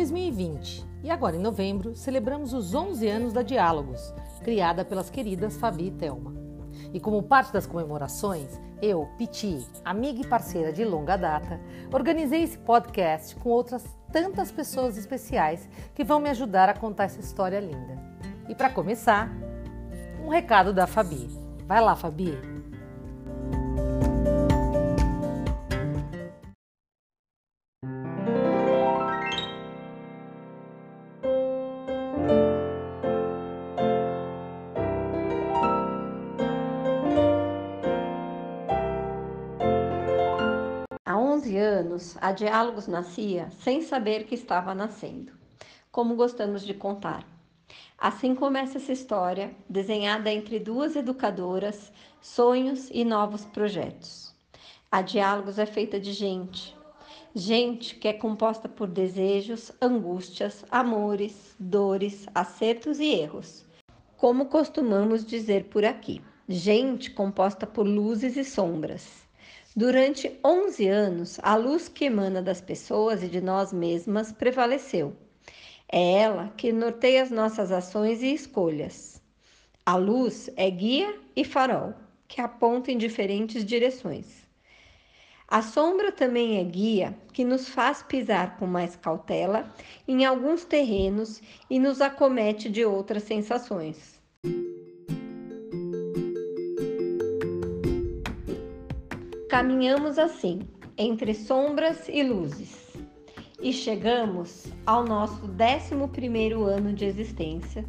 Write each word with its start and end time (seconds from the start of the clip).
2020 0.00 0.88
e 1.02 1.10
agora 1.10 1.36
em 1.36 1.40
novembro 1.40 1.94
celebramos 1.94 2.54
os 2.54 2.74
11 2.74 3.06
anos 3.06 3.32
da 3.34 3.42
Diálogos, 3.42 4.14
criada 4.42 4.82
pelas 4.82 5.10
queridas 5.10 5.58
Fabi 5.58 5.88
e 5.88 5.90
Thelma. 5.90 6.34
E 6.94 6.98
como 6.98 7.22
parte 7.22 7.52
das 7.52 7.66
comemorações, 7.66 8.58
eu, 8.80 9.06
Piti, 9.18 9.62
amiga 9.84 10.22
e 10.22 10.26
parceira 10.26 10.72
de 10.72 10.86
longa 10.86 11.18
data, 11.18 11.60
organizei 11.92 12.42
esse 12.42 12.56
podcast 12.56 13.36
com 13.36 13.50
outras 13.50 13.84
tantas 14.10 14.50
pessoas 14.50 14.96
especiais 14.96 15.68
que 15.94 16.02
vão 16.02 16.18
me 16.18 16.30
ajudar 16.30 16.70
a 16.70 16.74
contar 16.74 17.04
essa 17.04 17.20
história 17.20 17.60
linda. 17.60 18.02
E 18.48 18.54
para 18.54 18.70
começar, 18.70 19.30
um 20.24 20.30
recado 20.30 20.72
da 20.72 20.86
Fabi. 20.86 21.28
Vai 21.66 21.82
lá, 21.82 21.94
Fabi! 21.94 22.59
A 42.30 42.32
Diálogos 42.32 42.86
nascia 42.86 43.50
sem 43.50 43.82
saber 43.82 44.22
que 44.22 44.36
estava 44.36 44.72
nascendo, 44.72 45.32
como 45.90 46.14
gostamos 46.14 46.64
de 46.64 46.72
contar. 46.72 47.26
Assim 47.98 48.36
começa 48.36 48.78
essa 48.78 48.92
história, 48.92 49.52
desenhada 49.68 50.30
entre 50.30 50.60
duas 50.60 50.94
educadoras, 50.94 51.92
sonhos 52.22 52.88
e 52.92 53.04
novos 53.04 53.44
projetos. 53.46 54.32
A 54.92 55.02
Diálogos 55.02 55.58
é 55.58 55.66
feita 55.66 55.98
de 55.98 56.12
gente, 56.12 56.72
gente 57.34 57.96
que 57.96 58.06
é 58.06 58.12
composta 58.12 58.68
por 58.68 58.86
desejos, 58.86 59.72
angústias, 59.82 60.64
amores, 60.70 61.56
dores, 61.58 62.28
acertos 62.32 63.00
e 63.00 63.06
erros. 63.06 63.64
Como 64.16 64.46
costumamos 64.46 65.26
dizer 65.26 65.64
por 65.64 65.84
aqui, 65.84 66.22
gente 66.48 67.10
composta 67.10 67.66
por 67.66 67.84
luzes 67.84 68.36
e 68.36 68.44
sombras. 68.44 69.19
Durante 69.76 70.36
11 70.44 70.88
anos, 70.88 71.38
a 71.42 71.54
luz 71.54 71.88
que 71.88 72.06
emana 72.06 72.42
das 72.42 72.60
pessoas 72.60 73.22
e 73.22 73.28
de 73.28 73.40
nós 73.40 73.72
mesmas 73.72 74.32
prevaleceu. 74.32 75.16
É 75.90 76.14
ela 76.14 76.52
que 76.56 76.72
norteia 76.72 77.22
as 77.22 77.30
nossas 77.30 77.70
ações 77.70 78.20
e 78.20 78.34
escolhas. 78.34 79.22
A 79.86 79.94
luz 79.94 80.50
é 80.56 80.68
guia 80.68 81.16
e 81.36 81.44
farol, 81.44 81.94
que 82.26 82.40
aponta 82.40 82.90
em 82.90 82.98
diferentes 82.98 83.64
direções. 83.64 84.44
A 85.46 85.62
sombra 85.62 86.10
também 86.10 86.58
é 86.58 86.64
guia, 86.64 87.16
que 87.32 87.44
nos 87.44 87.68
faz 87.68 88.02
pisar 88.02 88.56
com 88.56 88.66
mais 88.66 88.96
cautela 88.96 89.72
em 90.06 90.24
alguns 90.24 90.64
terrenos 90.64 91.40
e 91.68 91.78
nos 91.78 92.00
acomete 92.00 92.68
de 92.68 92.84
outras 92.84 93.22
sensações. 93.22 94.20
Caminhamos 99.50 100.16
assim, 100.16 100.60
entre 100.96 101.34
sombras 101.34 102.08
e 102.08 102.22
luzes, 102.22 102.96
e 103.60 103.72
chegamos 103.72 104.66
ao 104.86 105.04
nosso 105.04 105.42
11 105.44 106.52
ano 106.72 106.92
de 106.92 107.04
existência, 107.04 107.84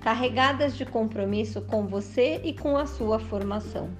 carregadas 0.00 0.74
de 0.78 0.86
compromisso 0.86 1.60
com 1.60 1.86
você 1.86 2.40
e 2.42 2.54
com 2.54 2.74
a 2.78 2.86
sua 2.86 3.18
formação. 3.18 3.90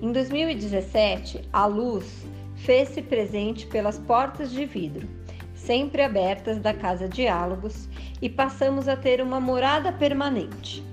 Em 0.00 0.12
2017, 0.12 1.40
a 1.52 1.66
luz 1.66 2.24
fez-se 2.54 3.02
presente 3.02 3.66
pelas 3.66 3.98
portas 3.98 4.52
de 4.52 4.64
vidro, 4.64 5.08
sempre 5.56 6.02
abertas 6.02 6.60
da 6.60 6.72
Casa 6.72 7.08
Diálogos, 7.08 7.88
e 8.22 8.30
passamos 8.30 8.86
a 8.86 8.94
ter 8.94 9.20
uma 9.20 9.40
morada 9.40 9.92
permanente. 9.92 10.91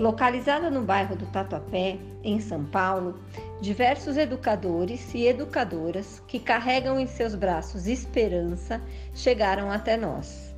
Localizada 0.00 0.70
no 0.70 0.80
bairro 0.80 1.14
do 1.14 1.26
Tatuapé, 1.26 1.98
em 2.24 2.40
São 2.40 2.64
Paulo, 2.64 3.20
diversos 3.60 4.16
educadores 4.16 5.12
e 5.12 5.26
educadoras 5.26 6.22
que 6.26 6.38
carregam 6.38 6.98
em 6.98 7.06
seus 7.06 7.34
braços 7.34 7.86
esperança 7.86 8.80
chegaram 9.14 9.70
até 9.70 9.98
nós. 9.98 10.54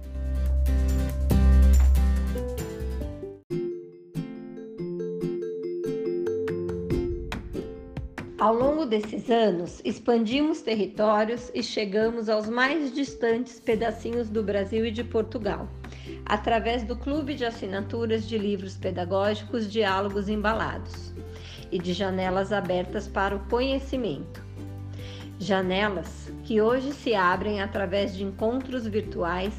Ao 8.38 8.54
longo 8.54 8.86
desses 8.86 9.28
anos, 9.28 9.82
expandimos 9.84 10.62
territórios 10.62 11.50
e 11.52 11.64
chegamos 11.64 12.28
aos 12.28 12.48
mais 12.48 12.94
distantes 12.94 13.58
pedacinhos 13.58 14.30
do 14.30 14.44
Brasil 14.44 14.86
e 14.86 14.92
de 14.92 15.02
Portugal, 15.02 15.68
através 16.24 16.82
do 16.82 16.96
Clube 16.96 17.34
de 17.34 17.44
Assinaturas 17.44 18.28
de 18.28 18.38
Livros 18.38 18.76
Pedagógicos 18.76 19.70
Diálogos 19.70 20.28
Embalados 20.28 21.12
e 21.70 21.78
de 21.78 21.92
janelas 21.92 22.52
abertas 22.52 23.08
para 23.08 23.34
o 23.34 23.40
conhecimento. 23.46 24.44
Janelas 25.38 26.32
que 26.44 26.60
hoje 26.60 26.92
se 26.92 27.14
abrem 27.14 27.60
através 27.60 28.14
de 28.14 28.22
encontros 28.22 28.86
virtuais 28.86 29.54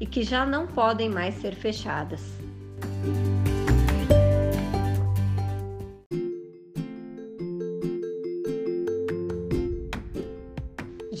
e 0.00 0.06
que 0.06 0.22
já 0.22 0.44
não 0.44 0.66
podem 0.66 1.08
mais 1.08 1.34
ser 1.36 1.54
fechadas. 1.54 2.22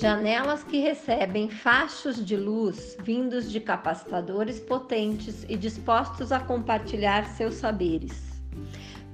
Janelas 0.00 0.62
que 0.62 0.78
recebem 0.80 1.50
fachos 1.50 2.24
de 2.24 2.36
luz 2.36 2.96
vindos 3.02 3.50
de 3.50 3.60
capacitadores 3.60 4.60
potentes 4.60 5.44
e 5.48 5.56
dispostos 5.56 6.30
a 6.32 6.40
compartilhar 6.40 7.26
seus 7.26 7.54
saberes 7.54 8.28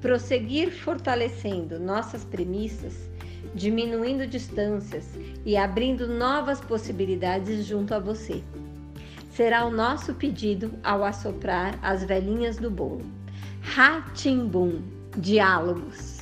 prosseguir 0.04 0.70
fortalecendo 0.70 1.80
nossas 1.80 2.26
premissas, 2.26 3.08
diminuindo 3.54 4.26
distâncias 4.26 5.18
e 5.46 5.56
abrindo 5.56 6.06
novas 6.06 6.60
possibilidades 6.60 7.64
junto 7.64 7.94
a 7.94 7.98
você. 7.98 8.44
Será 9.30 9.64
o 9.64 9.70
nosso 9.70 10.12
pedido 10.12 10.78
ao 10.84 11.02
assoprar 11.02 11.78
as 11.80 12.04
velhinhas 12.04 12.58
do 12.58 12.70
bolo. 12.70 13.06
Ratimbum 13.62 14.82
Diálogos. 15.16 16.13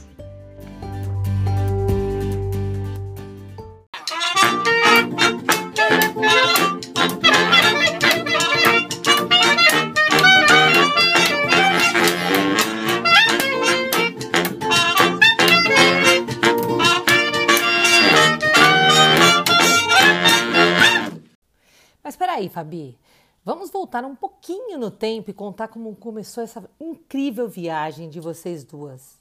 Aí, 22.73 22.97
Fabi, 22.97 22.99
vamos 23.45 23.71
voltar 23.71 24.05
um 24.05 24.17
pouquinho 24.17 24.79
no 24.79 24.91
tempo 24.91 25.31
e 25.31 25.35
contar 25.35 25.69
como 25.69 25.95
começou 25.95 26.43
essa 26.43 26.69
incrível 26.81 27.49
viagem 27.49 28.09
de 28.09 28.19
vocês 28.19 28.65
duas. 28.65 29.21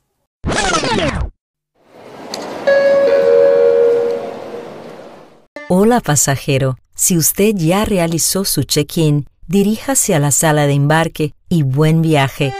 Hola 5.69 6.01
pasajero, 6.01 6.75
si 6.93 7.17
usted 7.17 7.55
ya 7.57 7.83
realizó 7.85 8.43
su 8.43 8.63
check-in, 8.63 9.25
diríjase 9.47 10.13
a 10.13 10.19
la 10.19 10.31
sala 10.31 10.65
de 10.65 10.73
embarque 10.73 11.33
y 11.49 11.63
buen 11.63 12.01
viaje. 12.01 12.51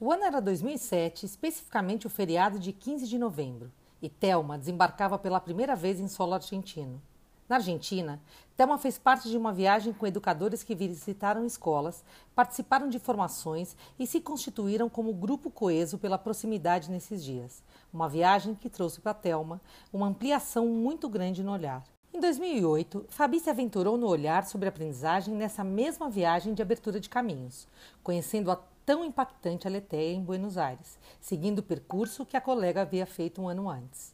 O 0.00 0.12
ano 0.12 0.24
era 0.24 0.40
2007, 0.40 1.24
especificamente 1.24 2.06
o 2.06 2.10
feriado 2.10 2.58
de 2.58 2.72
15 2.72 3.06
de 3.06 3.18
novembro, 3.18 3.70
e 4.02 4.08
Thelma 4.10 4.58
desembarcava 4.58 5.18
pela 5.18 5.40
primeira 5.40 5.74
vez 5.74 5.98
em 5.98 6.08
solo 6.08 6.34
argentino. 6.34 7.00
Na 7.54 7.58
Argentina, 7.58 8.20
Thelma 8.56 8.76
fez 8.78 8.98
parte 8.98 9.30
de 9.30 9.36
uma 9.36 9.52
viagem 9.52 9.92
com 9.92 10.08
educadores 10.08 10.64
que 10.64 10.74
visitaram 10.74 11.46
escolas, 11.46 12.02
participaram 12.34 12.88
de 12.88 12.98
formações 12.98 13.76
e 13.96 14.08
se 14.08 14.20
constituíram 14.20 14.88
como 14.88 15.14
grupo 15.14 15.52
coeso 15.52 15.96
pela 15.96 16.18
proximidade 16.18 16.90
nesses 16.90 17.22
dias. 17.22 17.62
Uma 17.92 18.08
viagem 18.08 18.56
que 18.56 18.68
trouxe 18.68 19.00
para 19.00 19.14
Thelma 19.14 19.60
uma 19.92 20.08
ampliação 20.08 20.66
muito 20.66 21.08
grande 21.08 21.44
no 21.44 21.52
olhar. 21.52 21.84
Em 22.12 22.18
2008, 22.18 23.06
Fabi 23.08 23.38
se 23.38 23.50
aventurou 23.50 23.96
no 23.96 24.08
olhar 24.08 24.44
sobre 24.46 24.68
aprendizagem 24.68 25.32
nessa 25.32 25.62
mesma 25.62 26.10
viagem 26.10 26.54
de 26.54 26.62
abertura 26.62 26.98
de 26.98 27.08
caminhos, 27.08 27.68
conhecendo 28.02 28.50
a 28.50 28.58
tão 28.84 29.04
impactante 29.04 29.68
Aletheia 29.68 30.12
em 30.12 30.24
Buenos 30.24 30.58
Aires, 30.58 30.98
seguindo 31.20 31.60
o 31.60 31.62
percurso 31.62 32.26
que 32.26 32.36
a 32.36 32.40
colega 32.40 32.82
havia 32.82 33.06
feito 33.06 33.40
um 33.40 33.48
ano 33.48 33.70
antes. 33.70 34.12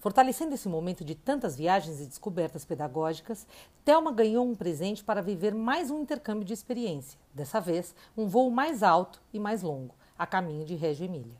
Fortalecendo 0.00 0.54
esse 0.54 0.68
momento 0.68 1.04
de 1.04 1.16
tantas 1.16 1.56
viagens 1.56 2.00
e 2.00 2.06
descobertas 2.06 2.64
pedagógicas, 2.64 3.44
Thelma 3.84 4.12
ganhou 4.12 4.46
um 4.46 4.54
presente 4.54 5.02
para 5.02 5.20
viver 5.20 5.52
mais 5.52 5.90
um 5.90 6.00
intercâmbio 6.02 6.44
de 6.44 6.52
experiência, 6.52 7.18
dessa 7.34 7.60
vez 7.60 7.92
um 8.16 8.28
voo 8.28 8.48
mais 8.48 8.84
alto 8.84 9.20
e 9.32 9.40
mais 9.40 9.60
longo, 9.60 9.96
a 10.16 10.24
caminho 10.24 10.64
de 10.64 10.76
Reggio 10.76 11.06
Emília. 11.06 11.34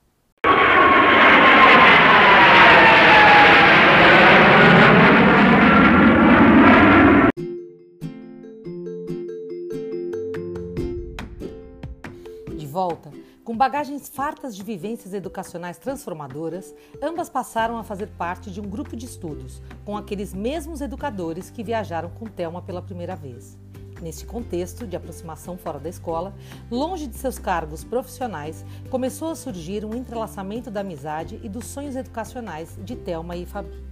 De 12.56 12.66
volta, 12.66 13.12
bagagens 13.56 14.08
fartas 14.08 14.54
de 14.54 14.62
vivências 14.62 15.14
educacionais 15.14 15.78
transformadoras, 15.78 16.74
ambas 17.02 17.30
passaram 17.30 17.78
a 17.78 17.84
fazer 17.84 18.08
parte 18.18 18.50
de 18.50 18.60
um 18.60 18.68
grupo 18.68 18.96
de 18.96 19.06
estudos 19.06 19.62
com 19.84 19.96
aqueles 19.96 20.34
mesmos 20.34 20.80
educadores 20.80 21.50
que 21.50 21.62
viajaram 21.62 22.10
com 22.10 22.26
Thelma 22.26 22.62
pela 22.62 22.82
primeira 22.82 23.16
vez. 23.16 23.58
Neste 24.00 24.24
contexto 24.24 24.86
de 24.86 24.96
aproximação 24.96 25.56
fora 25.56 25.78
da 25.78 25.88
escola, 25.88 26.34
longe 26.70 27.06
de 27.06 27.16
seus 27.16 27.38
cargos 27.38 27.82
profissionais, 27.82 28.64
começou 28.90 29.30
a 29.30 29.36
surgir 29.36 29.84
um 29.84 29.94
entrelaçamento 29.94 30.70
da 30.70 30.80
amizade 30.80 31.40
e 31.42 31.48
dos 31.48 31.66
sonhos 31.66 31.96
educacionais 31.96 32.78
de 32.84 32.94
Thelma 32.94 33.36
e 33.36 33.44
Fabi. 33.44 33.87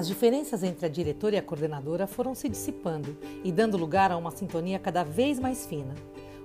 As 0.00 0.06
diferenças 0.06 0.62
entre 0.62 0.86
a 0.86 0.88
diretora 0.88 1.34
e 1.34 1.38
a 1.38 1.42
coordenadora 1.42 2.06
foram 2.06 2.34
se 2.34 2.48
dissipando 2.48 3.14
e 3.44 3.52
dando 3.52 3.76
lugar 3.76 4.10
a 4.10 4.16
uma 4.16 4.30
sintonia 4.30 4.78
cada 4.78 5.04
vez 5.04 5.38
mais 5.38 5.66
fina. 5.66 5.94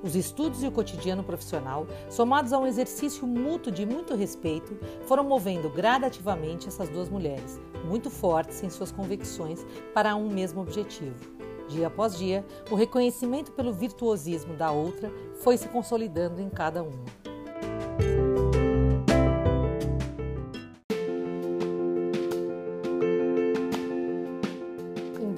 Os 0.04 0.14
estudos 0.14 0.62
e 0.62 0.68
o 0.68 0.72
cotidiano 0.74 1.24
profissional, 1.24 1.88
somados 2.10 2.52
a 2.52 2.60
um 2.60 2.68
exercício 2.68 3.26
mútuo 3.26 3.72
de 3.72 3.86
muito 3.86 4.14
respeito, 4.14 4.78
foram 5.06 5.24
movendo 5.24 5.70
gradativamente 5.70 6.68
essas 6.68 6.90
duas 6.90 7.08
mulheres, 7.08 7.58
muito 7.86 8.10
fortes 8.10 8.62
em 8.62 8.70
suas 8.70 8.92
convicções, 8.92 9.66
para 9.94 10.18
um 10.18 10.30
mesmo 10.30 10.60
objetivo. 10.60 11.16
Dia 11.70 11.88
após 11.88 12.18
dia, 12.18 12.46
o 12.70 12.76
reconhecimento 12.76 13.54
pelo 13.54 13.72
virtuosismo 13.72 14.54
da 14.54 14.70
outra 14.70 15.10
foi 15.36 15.56
se 15.56 15.70
consolidando 15.70 16.42
em 16.42 16.50
cada 16.50 16.84
uma. 16.84 17.25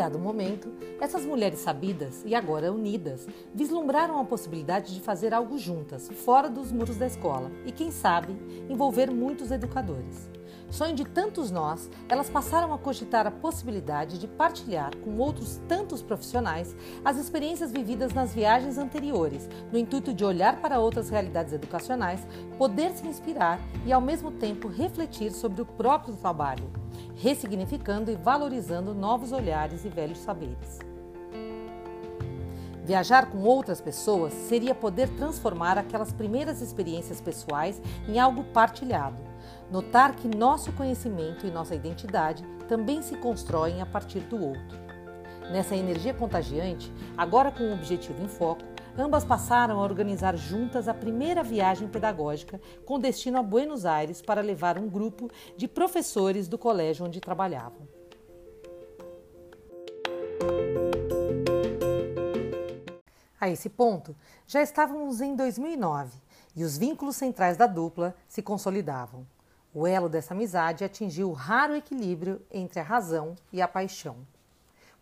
Dado 0.07 0.17
momento, 0.17 0.71
essas 1.01 1.25
mulheres 1.25 1.59
sabidas 1.59 2.23
e 2.25 2.33
agora 2.33 2.71
unidas 2.71 3.27
vislumbraram 3.53 4.17
a 4.17 4.23
possibilidade 4.23 4.93
de 4.93 5.01
fazer 5.01 5.33
algo 5.33 5.57
juntas, 5.57 6.07
fora 6.07 6.49
dos 6.49 6.71
muros 6.71 6.95
da 6.95 7.05
escola 7.05 7.51
e, 7.65 7.73
quem 7.73 7.91
sabe, 7.91 8.33
envolver 8.69 9.11
muitos 9.11 9.51
educadores. 9.51 10.29
Sonho 10.69 10.95
de 10.95 11.03
tantos 11.03 11.51
nós, 11.51 11.89
elas 12.07 12.29
passaram 12.29 12.73
a 12.73 12.77
cogitar 12.77 13.27
a 13.27 13.31
possibilidade 13.31 14.17
de 14.17 14.27
partilhar 14.27 14.95
com 14.97 15.17
outros 15.17 15.59
tantos 15.67 16.01
profissionais 16.01 16.75
as 17.03 17.17
experiências 17.17 17.71
vividas 17.71 18.13
nas 18.13 18.33
viagens 18.33 18.77
anteriores, 18.77 19.49
no 19.71 19.77
intuito 19.77 20.13
de 20.13 20.23
olhar 20.23 20.61
para 20.61 20.79
outras 20.79 21.09
realidades 21.09 21.51
educacionais, 21.51 22.25
poder 22.57 22.91
se 22.91 23.05
inspirar 23.05 23.59
e, 23.85 23.91
ao 23.91 24.01
mesmo 24.01 24.31
tempo, 24.31 24.69
refletir 24.69 25.31
sobre 25.31 25.61
o 25.61 25.65
próprio 25.65 26.15
trabalho 26.15 26.86
ressignificando 27.17 28.11
e 28.11 28.15
valorizando 28.15 28.93
novos 28.93 29.31
olhares 29.31 29.83
e 29.83 29.89
velhos 29.89 30.19
saberes. 30.19 30.79
Viajar 32.85 33.29
com 33.29 33.39
outras 33.39 33.81
pessoas 33.81 34.31
seria 34.31 34.73
poder 34.73 35.09
transformar 35.09 35.77
aquelas 35.77 36.13
primeiras 36.13 36.61
experiências 36.61 37.19
pessoais 37.19 37.81
em 38.07 38.17
algo 38.17 38.45
partilhado. 38.45 39.17
Notar 39.69 40.15
que 40.15 40.29
nosso 40.29 40.71
conhecimento 40.71 41.45
e 41.45 41.51
nossa 41.51 41.75
identidade 41.75 42.45
também 42.69 43.01
se 43.01 43.17
constroem 43.17 43.81
a 43.81 43.85
partir 43.85 44.21
do 44.21 44.41
outro. 44.41 44.77
Nessa 45.51 45.75
energia 45.75 46.13
contagiante, 46.13 46.91
agora 47.17 47.51
com 47.51 47.63
o 47.63 47.73
objetivo 47.73 48.23
em 48.23 48.27
foco, 48.29 48.63
ambas 48.97 49.23
passaram 49.23 49.79
a 49.79 49.83
organizar 49.83 50.35
juntas 50.35 50.87
a 50.87 50.93
primeira 50.93 51.43
viagem 51.43 51.87
pedagógica 51.87 52.59
com 52.85 52.99
destino 52.99 53.37
a 53.37 53.43
Buenos 53.43 53.85
Aires 53.85 54.21
para 54.21 54.41
levar 54.41 54.77
um 54.77 54.89
grupo 54.89 55.29
de 55.55 55.67
professores 55.67 56.47
do 56.47 56.57
colégio 56.57 57.05
onde 57.05 57.21
trabalhavam. 57.21 57.87
A 63.39 63.49
esse 63.49 63.69
ponto, 63.69 64.15
já 64.47 64.61
estávamos 64.63 65.21
em 65.21 65.35
2009 65.35 66.17
e 66.55 66.63
os 66.63 66.77
vínculos 66.77 67.15
centrais 67.15 67.55
da 67.55 67.67
dupla 67.67 68.15
se 68.27 68.41
consolidavam. 68.41 69.27
O 69.73 69.85
elo 69.85 70.09
dessa 70.09 70.33
amizade 70.33 70.83
atingiu 70.83 71.29
o 71.29 71.33
raro 71.33 71.75
equilíbrio 71.75 72.41
entre 72.51 72.79
a 72.79 72.83
razão 72.83 73.35
e 73.53 73.61
a 73.61 73.67
paixão. 73.67 74.17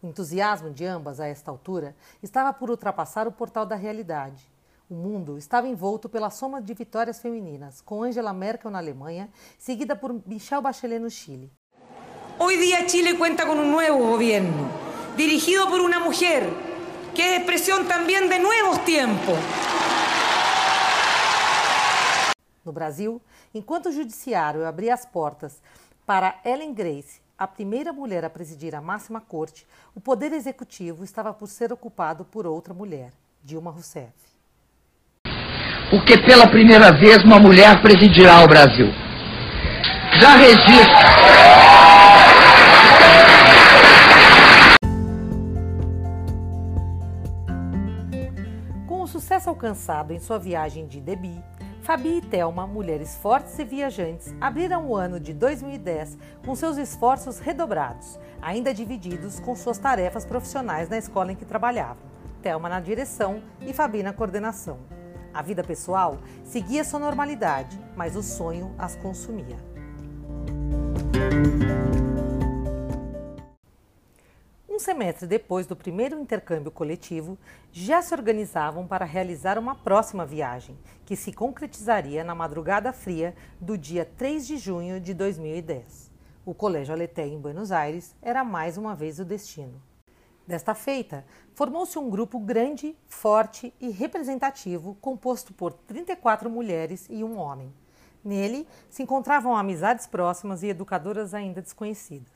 O 0.06 0.07
entusiasmo 0.07 0.69
de 0.69 0.86
ambas 0.86 1.19
a 1.19 1.28
esta 1.28 1.50
altura 1.50 1.96
estava 2.22 2.54
por 2.54 2.69
ultrapassar 2.69 3.28
o 3.28 3.31
portal 3.31 3.66
da 3.66 3.75
realidade. 3.75 4.48
O 4.88 4.94
mundo 4.94 5.36
estava 5.36 5.68
envolto 5.68 6.07
pela 6.07 6.30
soma 6.30 6.62
de 6.62 6.75
vitórias 6.75 7.19
femininas, 7.19 7.81
com 7.81 8.04
Angela 8.04 8.31
Merkel 8.31 8.69
na 8.69 8.78
Alemanha, 8.78 9.31
seguida 9.57 9.96
por 9.96 10.13
Michelle 10.28 10.62
Bachelet 10.62 11.02
no 11.02 11.10
Chile. 11.10 11.50
Hoy 12.38 12.56
día 12.57 12.86
Chile 12.86 13.18
cuenta 13.18 13.48
con 13.48 13.57
un 13.57 13.72
nuevo 13.72 13.98
gobierno, 14.12 14.69
dirigido 15.18 15.68
por 15.68 15.81
una 15.81 16.00
mujer, 16.00 16.54
que 17.16 17.24
es 17.28 17.38
expresión 17.38 17.88
también 17.88 18.30
de 18.30 18.38
nuevos 18.38 18.86
tiempos. 18.86 19.40
No 22.63 22.72
Brasil, 22.72 23.19
enquanto 23.56 23.90
o 23.90 23.92
judiciário 23.92 24.68
abria 24.68 24.94
as 24.94 25.04
portas 25.04 25.63
para 26.06 26.40
Ellen 26.44 26.75
Grace 26.75 27.25
a 27.38 27.46
primeira 27.46 27.92
mulher 27.92 28.24
a 28.24 28.30
presidir 28.30 28.74
a 28.74 28.82
máxima 28.82 29.20
corte, 29.20 29.68
o 29.94 30.00
poder 30.00 30.32
executivo 30.32 31.04
estava 31.04 31.34
por 31.34 31.48
ser 31.48 31.72
ocupado 31.74 32.24
por 32.24 32.48
outra 32.48 32.74
mulher, 32.74 33.12
Dilma 33.44 33.72
Rousseff. 33.72 34.14
Porque 35.90 36.18
pela 36.18 36.48
primeira 36.48 36.92
vez 36.92 37.24
uma 37.24 37.38
mulher 37.38 37.82
presidirá 37.82 38.42
o 38.44 38.48
Brasil. 38.48 38.88
Já 40.20 40.38
registra. 40.38 40.86
Com 48.88 49.02
o 49.02 49.08
sucesso 49.08 49.50
alcançado 49.50 50.14
em 50.14 50.20
sua 50.20 50.40
viagem 50.40 50.88
de 50.88 51.02
Debi, 51.02 51.44
Fabi 51.86 52.18
e 52.18 52.22
Thelma, 52.22 52.66
mulheres 52.66 53.16
fortes 53.18 53.60
e 53.60 53.64
viajantes, 53.64 54.34
abriram 54.42 54.88
o 54.88 54.96
ano 54.96 55.20
de 55.20 55.36
2010 55.36 56.18
com 56.44 56.56
seus 56.56 56.78
esforços 56.78 57.38
redobrados, 57.38 58.20
ainda 58.42 58.74
divididos 58.74 59.40
com 59.40 59.56
suas 59.56 59.78
tarefas 59.78 60.26
profissionais 60.26 60.90
na 60.90 60.98
escola 60.98 61.32
em 61.32 61.36
que 61.36 61.46
trabalhavam. 61.46 62.04
Thelma 62.42 62.70
na 62.70 62.80
direção 62.80 63.40
e 63.62 63.72
Fabi 63.72 64.02
na 64.02 64.14
coordenação. 64.14 64.80
A 65.32 65.44
vida 65.44 65.64
pessoal 65.64 66.18
seguia 66.44 66.84
sua 66.84 67.00
normalidade, 67.00 67.80
mas 67.96 68.15
o 68.15 68.24
sonho 68.24 68.74
as 68.80 68.96
consumia. 68.96 69.58
Semestre 74.86 75.25
depois 75.25 75.65
do 75.65 75.75
primeiro 75.75 76.20
intercâmbio 76.20 76.70
coletivo, 76.70 77.39
já 77.72 78.04
se 78.04 78.13
organizavam 78.13 78.86
para 78.86 79.04
realizar 79.04 79.58
uma 79.58 79.74
próxima 79.74 80.24
viagem, 80.27 80.77
que 81.08 81.15
se 81.15 81.34
concretizaria 81.34 82.24
na 82.24 82.36
madrugada 82.36 82.94
fria 82.94 83.36
do 83.60 83.75
dia 83.75 84.06
3 84.15 84.46
de 84.46 84.58
junho 84.58 85.00
de 85.00 85.12
2010. 85.15 86.12
O 86.46 86.54
Colégio 86.54 86.94
Aleté 86.94 87.25
em 87.25 87.39
Buenos 87.39 87.72
Aires 87.72 88.15
era 88.22 88.44
mais 88.44 88.77
uma 88.77 88.94
vez 88.94 89.20
o 89.20 89.25
destino. 89.25 89.82
Desta 90.46 90.75
feita, 90.75 91.25
formou-se 91.56 91.98
um 91.98 92.08
grupo 92.08 92.39
grande, 92.39 92.96
forte 93.08 93.74
e 93.82 93.89
representativo, 93.89 94.96
composto 95.01 95.51
por 95.51 95.74
34 95.74 96.48
mulheres 96.48 97.08
e 97.10 97.24
um 97.24 97.39
homem. 97.39 97.74
Nele 98.24 98.68
se 98.88 99.01
encontravam 99.01 99.58
amizades 99.58 100.06
próximas 100.06 100.62
e 100.62 100.68
educadoras 100.68 101.34
ainda 101.34 101.60
desconhecidas. 101.60 102.35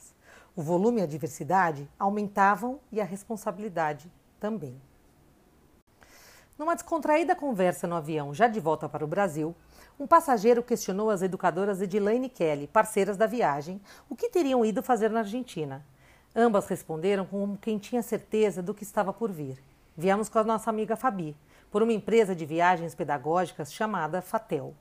O 0.60 0.62
volume 0.62 1.00
e 1.00 1.04
a 1.06 1.08
diversidade 1.08 1.90
aumentavam 1.98 2.82
e 2.92 3.00
a 3.00 3.06
responsabilidade 3.06 4.12
também. 4.42 4.76
Numa 6.58 6.76
descontraída 6.76 7.34
conversa 7.34 7.88
no 7.88 7.96
avião, 7.96 8.34
já 8.34 8.46
de 8.46 8.60
volta 8.60 8.90
para 8.90 9.06
o 9.06 9.08
Brasil, 9.08 9.56
um 9.98 10.06
passageiro 10.06 10.62
questionou 10.62 11.10
as 11.10 11.22
educadoras 11.22 11.82
Edilane 11.82 12.28
e 12.28 12.30
Kelly, 12.30 12.68
parceiras 12.68 13.16
da 13.16 13.26
viagem, 13.26 13.80
o 14.10 14.18
que 14.18 14.28
teriam 14.28 14.66
ido 14.66 14.84
fazer 14.84 15.10
na 15.10 15.20
Argentina. 15.20 15.82
Ambas 16.36 16.68
responderam 16.68 17.26
como 17.26 17.58
quem 17.58 17.78
tinha 17.78 18.04
certeza 18.04 18.62
do 18.62 18.74
que 18.74 18.84
estava 18.84 19.14
por 19.14 19.32
vir. 19.32 19.64
Viemos 19.96 20.28
com 20.28 20.40
a 20.40 20.44
nossa 20.44 20.70
amiga 20.70 20.98
Fabi, 20.98 21.38
por 21.72 21.82
uma 21.82 21.94
empresa 21.94 22.36
de 22.36 22.46
viagens 22.46 22.94
pedagógicas 22.94 23.72
chamada 23.72 24.22
Fatel. 24.22 24.76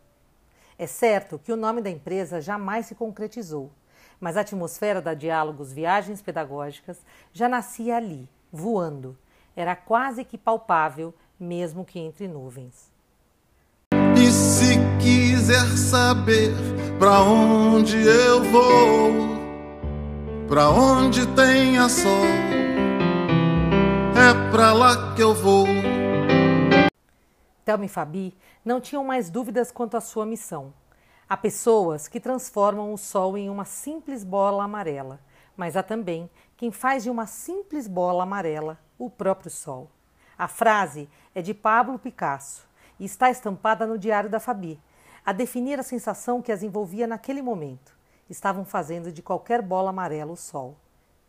É 0.76 0.88
certo 0.88 1.38
que 1.38 1.52
o 1.52 1.56
nome 1.56 1.80
da 1.80 1.88
empresa 1.88 2.40
jamais 2.40 2.86
se 2.86 2.96
concretizou, 2.96 3.70
mas 4.20 4.36
a 4.36 4.40
atmosfera 4.40 5.00
da 5.00 5.14
Diálogos 5.14 5.72
Viagens 5.72 6.20
Pedagógicas 6.20 6.98
já 7.32 7.48
nascia 7.48 7.96
ali, 7.96 8.28
voando. 8.52 9.16
Era 9.54 9.74
quase 9.76 10.24
que 10.24 10.36
palpável, 10.36 11.14
mesmo 11.38 11.84
que 11.84 11.98
entre 11.98 12.26
nuvens. 12.26 12.90
E 14.16 14.30
se 14.30 14.76
quiser 15.00 15.66
saber 15.76 16.52
para 16.98 17.20
onde 17.22 17.96
eu 17.96 18.42
vou, 18.44 19.12
para 20.48 20.70
onde 20.70 21.26
tenha 21.34 21.88
sol, 21.88 22.24
é 24.14 24.50
para 24.50 24.72
lá 24.72 25.14
que 25.14 25.22
eu 25.22 25.34
vou. 25.34 25.66
Thelma 27.64 27.84
e 27.84 27.88
Fabi 27.88 28.34
não 28.64 28.80
tinham 28.80 29.04
mais 29.04 29.30
dúvidas 29.30 29.70
quanto 29.70 29.96
à 29.96 30.00
sua 30.00 30.26
missão 30.26 30.72
Há 31.30 31.36
pessoas 31.36 32.08
que 32.08 32.18
transformam 32.18 32.90
o 32.90 32.96
sol 32.96 33.36
em 33.36 33.50
uma 33.50 33.66
simples 33.66 34.24
bola 34.24 34.64
amarela, 34.64 35.20
mas 35.54 35.76
há 35.76 35.82
também 35.82 36.30
quem 36.56 36.72
faz 36.72 37.02
de 37.02 37.10
uma 37.10 37.26
simples 37.26 37.86
bola 37.86 38.22
amarela 38.22 38.78
o 38.98 39.10
próprio 39.10 39.50
sol. 39.50 39.90
A 40.38 40.48
frase 40.48 41.06
é 41.34 41.42
de 41.42 41.52
Pablo 41.52 41.98
Picasso 41.98 42.66
e 42.98 43.04
está 43.04 43.28
estampada 43.28 43.86
no 43.86 43.98
diário 43.98 44.30
da 44.30 44.40
Fabi, 44.40 44.80
a 45.22 45.34
definir 45.34 45.78
a 45.78 45.82
sensação 45.82 46.40
que 46.40 46.50
as 46.50 46.62
envolvia 46.62 47.06
naquele 47.06 47.42
momento. 47.42 47.94
Estavam 48.30 48.64
fazendo 48.64 49.12
de 49.12 49.20
qualquer 49.20 49.60
bola 49.60 49.90
amarela 49.90 50.32
o 50.32 50.36
sol. 50.36 50.76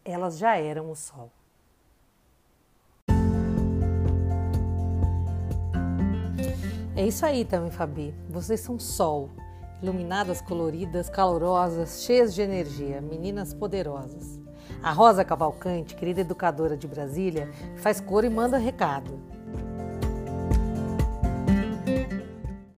Elas 0.06 0.38
já 0.38 0.56
eram 0.56 0.90
o 0.90 0.96
sol. 0.96 1.30
É 6.96 7.06
isso 7.06 7.26
aí 7.26 7.44
também, 7.44 7.70
Fabi. 7.70 8.16
Vocês 8.30 8.62
são 8.62 8.80
sol. 8.80 9.30
Iluminadas, 9.82 10.42
coloridas, 10.42 11.10
calorosas, 11.10 12.04
cheias 12.04 12.36
de 12.36 12.42
energia, 12.42 13.00
meninas 13.00 13.54
poderosas. 13.54 14.38
A 14.84 14.92
Rosa 14.92 15.24
Cavalcante, 15.24 15.96
querida 15.96 16.20
educadora 16.20 16.76
de 16.76 16.86
Brasília, 16.86 17.50
faz 17.78 18.02
cor 18.02 18.26
e 18.26 18.30
manda 18.30 18.58
recado. 18.58 19.18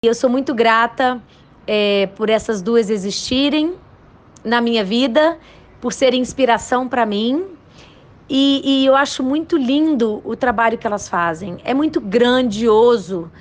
Eu 0.03 0.13
sou 0.13 0.29
muito 0.29 0.53
grata 0.53 1.19
é, 1.65 2.05
por 2.15 2.29
essas 2.29 2.61
duas 2.61 2.87
existirem 2.89 3.75
na 4.43 4.61
minha 4.61 4.83
vida, 4.83 5.39
por 5.79 5.93
serem 5.93 6.21
inspiração 6.21 6.87
para 6.87 7.03
mim. 7.03 7.47
E, 8.29 8.61
e 8.63 8.85
eu 8.85 8.95
acho 8.95 9.23
muito 9.23 9.57
lindo 9.57 10.21
o 10.23 10.35
trabalho 10.35 10.77
que 10.77 10.85
elas 10.85 11.09
fazem. 11.09 11.57
É 11.63 11.73
muito 11.73 11.99
grandioso 11.99 13.31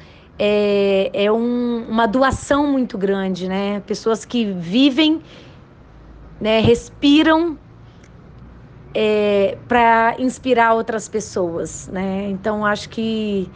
é, 0.43 1.11
é 1.13 1.31
um, 1.31 1.85
uma 1.87 2.07
doação 2.07 2.67
muito 2.67 2.97
grande, 2.97 3.47
né? 3.47 3.81
Pessoas 3.81 4.25
que 4.25 4.51
vivem, 4.53 5.21
né, 6.41 6.61
respiram 6.61 7.59
é, 8.95 9.59
para 9.69 10.17
inspirar 10.19 10.73
outras 10.73 11.11
pessoas, 11.11 11.89
né? 11.89 12.31
Então 12.31 12.65
acho 12.65 12.89
que 12.89 13.51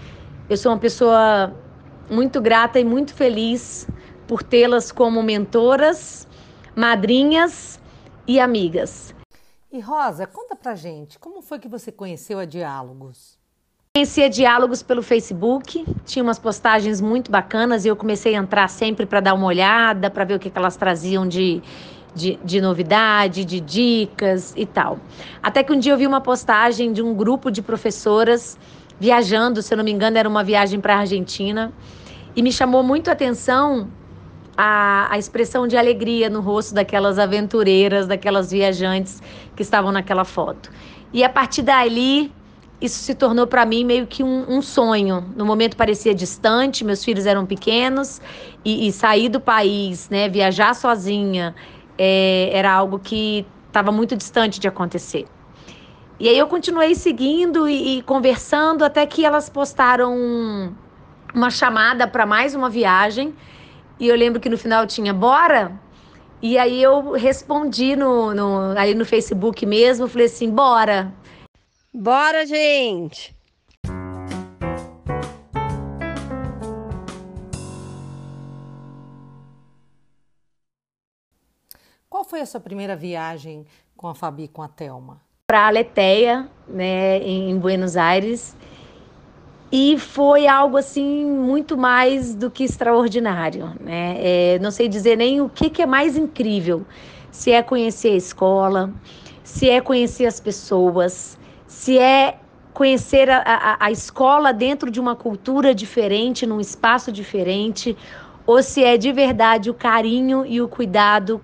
eu 0.46 0.58
sou 0.58 0.72
uma 0.72 0.78
pessoa 0.78 1.56
muito 2.10 2.38
grata 2.38 2.78
e 2.78 2.84
muito 2.84 3.14
feliz 3.14 3.88
por 4.28 4.42
tê-las 4.42 4.92
como 4.92 5.22
mentoras, 5.22 6.28
madrinhas 6.76 7.80
e 8.28 8.38
amigas. 8.38 9.14
E 9.72 9.80
Rosa, 9.80 10.26
conta 10.26 10.54
pra 10.54 10.74
gente, 10.74 11.18
como 11.18 11.40
foi 11.40 11.58
que 11.58 11.66
você 11.66 11.90
conheceu 11.90 12.38
a 12.38 12.44
Diálogos? 12.44 13.42
Conhecia 13.96 14.28
Diálogos 14.28 14.82
pelo 14.82 15.02
Facebook, 15.02 15.84
tinha 16.04 16.20
umas 16.20 16.36
postagens 16.36 17.00
muito 17.00 17.30
bacanas 17.30 17.84
e 17.84 17.88
eu 17.88 17.94
comecei 17.94 18.34
a 18.34 18.38
entrar 18.38 18.66
sempre 18.66 19.06
para 19.06 19.20
dar 19.20 19.34
uma 19.34 19.46
olhada, 19.46 20.10
para 20.10 20.24
ver 20.24 20.34
o 20.34 20.38
que, 20.40 20.50
que 20.50 20.58
elas 20.58 20.76
traziam 20.76 21.28
de, 21.28 21.62
de, 22.12 22.36
de, 22.42 22.60
novidade, 22.60 23.44
de 23.44 23.60
dicas 23.60 24.52
e 24.56 24.66
tal. 24.66 24.98
Até 25.40 25.62
que 25.62 25.72
um 25.72 25.78
dia 25.78 25.92
eu 25.92 25.96
vi 25.96 26.08
uma 26.08 26.20
postagem 26.20 26.92
de 26.92 27.00
um 27.02 27.14
grupo 27.14 27.52
de 27.52 27.62
professoras 27.62 28.58
viajando, 28.98 29.62
se 29.62 29.72
eu 29.72 29.78
não 29.78 29.84
me 29.84 29.92
engano, 29.92 30.18
era 30.18 30.28
uma 30.28 30.42
viagem 30.42 30.80
para 30.80 30.96
a 30.96 30.98
Argentina, 30.98 31.72
e 32.34 32.42
me 32.42 32.50
chamou 32.50 32.82
muito 32.82 33.10
a 33.10 33.12
atenção 33.12 33.88
a, 34.56 35.06
a 35.08 35.18
expressão 35.18 35.68
de 35.68 35.76
alegria 35.76 36.28
no 36.28 36.40
rosto 36.40 36.74
daquelas 36.74 37.16
aventureiras, 37.16 38.08
daquelas 38.08 38.50
viajantes 38.50 39.22
que 39.54 39.62
estavam 39.62 39.92
naquela 39.92 40.24
foto. 40.24 40.68
E 41.12 41.22
a 41.22 41.28
partir 41.28 41.62
dali 41.62 42.32
isso 42.81 42.99
se 42.99 43.14
tornou 43.14 43.47
para 43.47 43.64
mim 43.64 43.85
meio 43.85 44.07
que 44.07 44.23
um, 44.23 44.45
um, 44.49 44.61
sonho. 44.61 45.25
No 45.37 45.45
momento 45.45 45.76
parecia 45.76 46.14
distante, 46.14 46.85
meus 46.85 47.04
filhos 47.04 47.26
eram 47.26 47.47
pequenos 47.47 48.21
e, 48.64 48.88
e 48.88 48.93
sair 48.93 49.28
do 49.28 49.40
país, 49.40 50.09
né, 50.11 50.28
viajar 50.28 50.75
sozinha, 50.75 51.54
é, 51.97 52.50
era 52.52 52.73
algo 52.73 52.99
que 52.99 53.47
estava 53.69 53.90
muito 53.90 54.16
distante 54.16 54.61
de 54.61 54.69
acontecer. 54.69 55.26
E 56.19 56.28
aí 56.28 56.38
eu 56.38 56.47
continuei 56.47 56.95
seguindo 56.95 57.69
e, 57.69 57.99
e 57.99 58.02
conversando 58.02 58.85
até 58.85 59.04
que 59.07 59.25
elas 59.25 59.49
postaram 59.49 60.73
uma 61.35 61.50
chamada 61.50 62.07
para 62.07 62.25
mais 62.25 62.54
uma 62.54 62.71
viagem. 62.71 63.35
E 63.99 64.09
eu 64.09 64.16
lembro 64.16 64.40
que 64.40 64.49
no 64.49 64.57
final 64.57 64.87
tinha 64.87 65.12
bora. 65.12 65.73
E 66.40 66.57
aí 66.59 66.83
eu 66.83 67.12
respondi 67.12 67.97
no, 67.97 68.35
no, 68.35 68.75
no 68.75 69.04
Facebook 69.04 69.64
mesmo, 69.66 70.07
falei 70.07 70.26
assim, 70.26 70.50
bora. 70.50 71.12
Bora, 71.96 72.44
gente! 72.44 73.32
Qual 82.10 82.24
foi 82.24 82.40
a 82.40 82.46
sua 82.46 82.58
primeira 82.58 82.96
viagem 82.96 83.64
com 83.96 84.08
a 84.08 84.14
Fabi, 84.14 84.48
com 84.48 84.60
a 84.60 84.66
Telma? 84.66 85.20
Para 85.46 85.60
a 85.60 85.66
Aleteia, 85.68 86.48
né, 86.66 87.18
em 87.18 87.56
Buenos 87.56 87.96
Aires. 87.96 88.56
E 89.70 89.96
foi 89.96 90.48
algo 90.48 90.76
assim 90.76 91.24
muito 91.24 91.78
mais 91.78 92.34
do 92.34 92.50
que 92.50 92.64
extraordinário, 92.64 93.72
né? 93.78 94.16
É, 94.18 94.58
não 94.58 94.72
sei 94.72 94.88
dizer 94.88 95.16
nem 95.16 95.40
o 95.40 95.48
que, 95.48 95.70
que 95.70 95.80
é 95.80 95.86
mais 95.86 96.16
incrível, 96.16 96.84
se 97.30 97.52
é 97.52 97.62
conhecer 97.62 98.14
a 98.14 98.16
escola, 98.16 98.92
se 99.44 99.70
é 99.70 99.80
conhecer 99.80 100.26
as 100.26 100.40
pessoas, 100.40 101.38
se 101.84 101.98
é 101.98 102.38
conhecer 102.72 103.28
a, 103.28 103.42
a, 103.44 103.76
a 103.78 103.90
escola 103.90 104.54
dentro 104.54 104.90
de 104.90 104.98
uma 104.98 105.14
cultura 105.14 105.74
diferente, 105.74 106.46
num 106.46 106.58
espaço 106.58 107.12
diferente, 107.12 107.94
ou 108.46 108.62
se 108.62 108.82
é 108.82 108.96
de 108.96 109.12
verdade 109.12 109.68
o 109.68 109.74
carinho 109.74 110.46
e 110.46 110.62
o 110.62 110.66
cuidado 110.66 111.42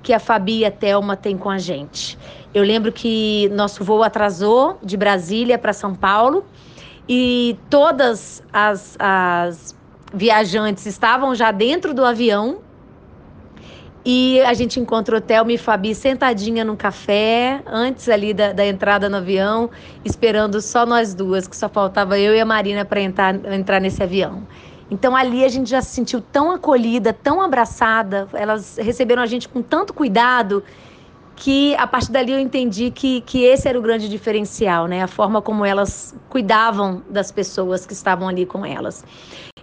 que 0.00 0.12
a 0.12 0.20
Fabi 0.20 0.58
e 0.58 0.64
a 0.64 0.70
Thelma 0.70 1.16
têm 1.16 1.36
com 1.36 1.50
a 1.50 1.58
gente. 1.58 2.16
Eu 2.54 2.62
lembro 2.62 2.92
que 2.92 3.48
nosso 3.48 3.82
voo 3.82 4.04
atrasou 4.04 4.78
de 4.80 4.96
Brasília 4.96 5.58
para 5.58 5.72
São 5.72 5.92
Paulo 5.92 6.44
e 7.08 7.58
todas 7.68 8.44
as, 8.52 8.96
as 8.96 9.76
viajantes 10.14 10.86
estavam 10.86 11.34
já 11.34 11.50
dentro 11.50 11.92
do 11.92 12.04
avião 12.04 12.60
e 14.04 14.40
a 14.40 14.54
gente 14.54 14.80
encontrou 14.80 15.20
Thelma 15.20 15.52
e 15.52 15.58
Fabi 15.58 15.94
sentadinha 15.94 16.64
num 16.64 16.76
café, 16.76 17.62
antes 17.66 18.08
ali 18.08 18.32
da, 18.32 18.52
da, 18.52 18.66
entrada 18.66 19.08
no 19.08 19.18
avião, 19.18 19.68
esperando 20.04 20.60
só 20.62 20.86
nós 20.86 21.12
duas, 21.12 21.46
que 21.46 21.54
só 21.54 21.68
faltava 21.68 22.18
eu 22.18 22.34
e 22.34 22.40
a 22.40 22.46
Marina 22.46 22.84
para 22.84 23.00
entrar, 23.00 23.34
entrar 23.52 23.80
nesse 23.80 24.02
avião. 24.02 24.42
Então 24.90 25.14
ali 25.14 25.44
a 25.44 25.48
gente 25.48 25.68
já 25.68 25.82
se 25.82 25.94
sentiu 25.94 26.20
tão 26.20 26.50
acolhida, 26.50 27.12
tão 27.12 27.42
abraçada, 27.42 28.26
elas 28.32 28.78
receberam 28.78 29.22
a 29.22 29.26
gente 29.26 29.48
com 29.48 29.62
tanto 29.62 29.92
cuidado 29.92 30.64
que 31.36 31.74
a 31.76 31.86
partir 31.86 32.10
dali 32.10 32.32
eu 32.32 32.38
entendi 32.38 32.90
que, 32.90 33.20
que 33.22 33.44
esse 33.44 33.68
era 33.68 33.78
o 33.78 33.82
grande 33.82 34.08
diferencial, 34.08 34.86
né? 34.86 35.02
A 35.02 35.06
forma 35.06 35.40
como 35.40 35.64
elas 35.64 36.14
cuidavam 36.28 37.02
das 37.08 37.30
pessoas 37.32 37.86
que 37.86 37.94
estavam 37.94 38.28
ali 38.28 38.44
com 38.44 38.64
elas. 38.64 39.04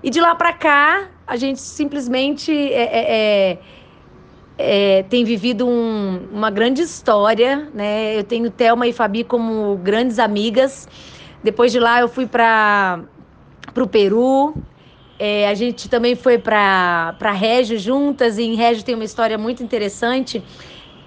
E 0.01 0.09
de 0.09 0.19
lá 0.19 0.33
para 0.33 0.53
cá, 0.53 1.07
a 1.25 1.35
gente 1.35 1.59
simplesmente 1.59 2.51
é, 2.51 2.83
é, 2.83 3.51
é 3.51 3.59
é, 4.57 5.03
tem 5.03 5.23
vivido 5.23 5.67
um, 5.67 6.27
uma 6.31 6.49
grande 6.49 6.81
história, 6.81 7.69
né? 7.73 8.17
Eu 8.17 8.23
tenho 8.23 8.49
Thelma 8.49 8.87
e 8.87 8.93
Fabi 8.93 9.23
como 9.23 9.77
grandes 9.77 10.17
amigas. 10.17 10.87
Depois 11.43 11.71
de 11.71 11.79
lá 11.79 11.99
eu 11.99 12.09
fui 12.09 12.25
para 12.25 13.03
o 13.75 13.87
Peru. 13.87 14.55
É, 15.19 15.47
a 15.47 15.53
gente 15.53 15.89
também 15.89 16.15
foi 16.15 16.37
para 16.37 17.31
Régio 17.31 17.77
juntas, 17.77 18.37
e 18.37 18.43
em 18.43 18.55
Régio 18.55 18.83
tem 18.83 18.93
uma 18.93 19.03
história 19.03 19.37
muito 19.37 19.63
interessante 19.63 20.43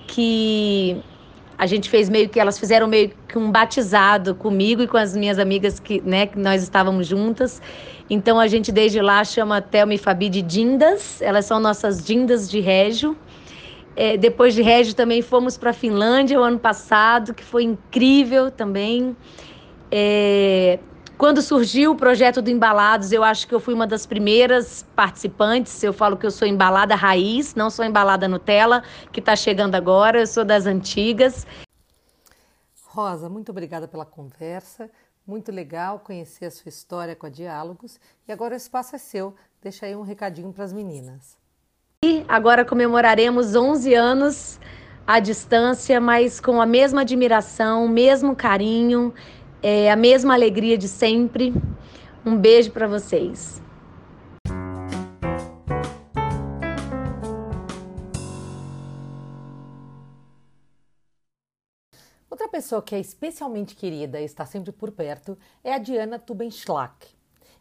que 0.07 1.01
a 1.57 1.67
gente 1.67 1.89
fez 1.89 2.09
meio 2.09 2.29
que 2.29 2.41
elas 2.41 2.59
fizeram 2.59 2.89
meio 2.89 3.13
que 3.29 3.39
um 3.39 3.53
batizado 3.53 4.35
comigo 4.35 4.83
e 4.83 4.89
com 4.89 4.97
as 4.97 5.15
minhas 5.15 5.39
amigas 5.39 5.79
que, 5.79 6.01
né, 6.01 6.27
que 6.27 6.39
nós 6.39 6.63
estávamos 6.63 7.07
juntas. 7.07 7.63
Então 8.09 8.41
a 8.41 8.49
gente 8.49 8.73
desde 8.73 9.01
lá 9.01 9.23
chama 9.25 9.61
Thelma 9.61 9.95
e 9.95 9.99
Fabi 9.99 10.29
de 10.29 10.43
Dindas, 10.43 11.21
elas 11.23 11.45
são 11.45 11.61
nossas 11.61 12.05
Dindas 12.05 12.51
de 12.51 12.61
Régio. 12.61 13.17
É, 14.03 14.17
depois 14.17 14.55
de 14.55 14.63
Régio 14.63 14.95
também 14.95 15.21
fomos 15.21 15.59
para 15.59 15.71
a 15.71 15.73
Finlândia 15.75 16.41
o 16.41 16.43
ano 16.43 16.59
passado, 16.59 17.35
que 17.35 17.45
foi 17.45 17.65
incrível 17.65 18.51
também. 18.51 19.15
É, 19.93 20.79
quando 21.19 21.43
surgiu 21.43 21.91
o 21.91 21.95
projeto 21.95 22.41
do 22.41 22.49
Embalados, 22.49 23.13
eu 23.13 23.23
acho 23.23 23.47
que 23.47 23.55
eu 23.55 23.61
fui 23.61 23.75
uma 23.75 23.87
das 23.87 24.07
primeiras 24.07 24.87
participantes. 24.97 25.83
Eu 25.83 25.93
falo 25.93 26.17
que 26.17 26.25
eu 26.25 26.31
sou 26.31 26.49
embalada 26.49 26.95
raiz, 26.95 27.55
não 27.55 27.69
sou 27.69 27.85
embalada 27.85 28.27
Nutella, 28.27 28.83
que 29.13 29.21
está 29.21 29.37
chegando 29.37 29.75
agora, 29.75 30.21
eu 30.21 30.27
sou 30.27 30.47
das 30.47 30.65
antigas. 30.65 31.47
Rosa, 32.87 33.29
muito 33.29 33.51
obrigada 33.51 33.87
pela 33.87 34.07
conversa. 34.07 34.91
Muito 35.27 35.53
legal 35.53 35.99
conhecer 35.99 36.47
a 36.47 36.51
sua 36.51 36.71
história 36.71 37.15
com 37.15 37.27
a 37.27 37.29
Diálogos. 37.29 38.01
E 38.27 38.33
agora 38.33 38.55
o 38.55 38.57
espaço 38.57 38.97
é 38.97 38.99
seu. 38.99 39.35
Deixa 39.61 39.85
aí 39.85 39.95
um 39.95 40.01
recadinho 40.01 40.55
para 40.55 40.65
as 40.65 40.73
meninas. 40.73 41.40
E 42.03 42.25
agora 42.27 42.65
comemoraremos 42.65 43.55
11 43.55 43.93
anos 43.95 44.59
à 45.07 45.21
distância, 45.21 46.01
mas 46.01 46.41
com 46.41 46.61
a 46.61 46.65
mesma 46.65 47.03
admiração, 47.03 47.85
o 47.85 47.89
mesmo 47.89 48.35
carinho, 48.35 49.13
é, 49.63 49.91
a 49.91 49.97
mesma 49.97 50.33
alegria 50.33 50.79
de 50.79 50.89
sempre. 50.89 51.53
Um 52.25 52.37
beijo 52.37 52.71
para 52.71 52.87
vocês. 52.87 53.61
pessoa 62.51 62.83
que 62.83 62.95
é 62.95 63.01
especialmente 63.01 63.75
querida 63.75 64.21
e 64.21 64.25
está 64.25 64.45
sempre 64.45 64.71
por 64.71 64.91
perto 64.91 65.39
é 65.65 65.73
a 65.73 65.79
Diana 65.79 66.19
Tubenschlack. 66.19 67.09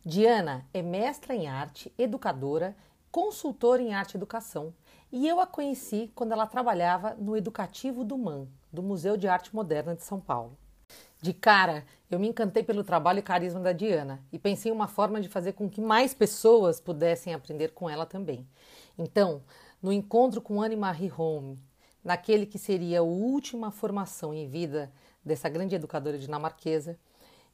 Diana 0.04 0.68
é 0.74 0.82
mestra 0.82 1.34
em 1.34 1.48
arte, 1.48 1.94
educadora, 1.98 2.76
consultora 3.12 3.82
em 3.82 3.94
arte 3.94 4.14
e 4.14 4.18
educação, 4.18 4.74
e 5.12 5.28
eu 5.28 5.40
a 5.40 5.48
conheci 5.48 6.12
quando 6.14 6.32
ela 6.32 6.46
trabalhava 6.46 7.16
no 7.16 7.36
Educativo 7.36 8.04
do 8.04 8.18
MAN, 8.18 8.48
do 8.72 8.84
Museu 8.84 9.18
de 9.18 9.28
Arte 9.28 9.56
Moderna 9.56 9.96
de 9.96 10.04
São 10.04 10.20
Paulo. 10.20 10.58
De 11.22 11.34
cara, 11.34 11.84
eu 12.10 12.20
me 12.20 12.28
encantei 12.28 12.64
pelo 12.64 12.84
trabalho 12.84 13.20
e 13.20 13.24
carisma 13.24 13.60
da 13.60 13.72
Diana 13.72 14.24
e 14.32 14.40
pensei 14.40 14.72
em 14.72 14.76
uma 14.76 14.88
forma 14.88 15.20
de 15.20 15.28
fazer 15.28 15.54
com 15.54 15.70
que 15.70 15.82
mais 15.82 16.14
pessoas 16.14 16.80
pudessem 16.80 17.34
aprender 17.34 17.74
com 17.74 17.90
ela 17.90 18.06
também. 18.06 18.48
Então, 18.98 19.42
no 19.82 19.92
encontro 19.92 20.42
com 20.42 20.62
Anne-Marie 20.62 21.12
Home, 21.18 21.60
naquele 22.04 22.46
que 22.46 22.58
seria 22.58 23.00
a 23.00 23.04
última 23.04 23.72
formação 23.72 24.34
em 24.34 24.48
vida 24.48 24.92
dessa 25.24 25.50
grande 25.50 25.76
educadora 25.76 26.18
dinamarquesa, 26.18 26.98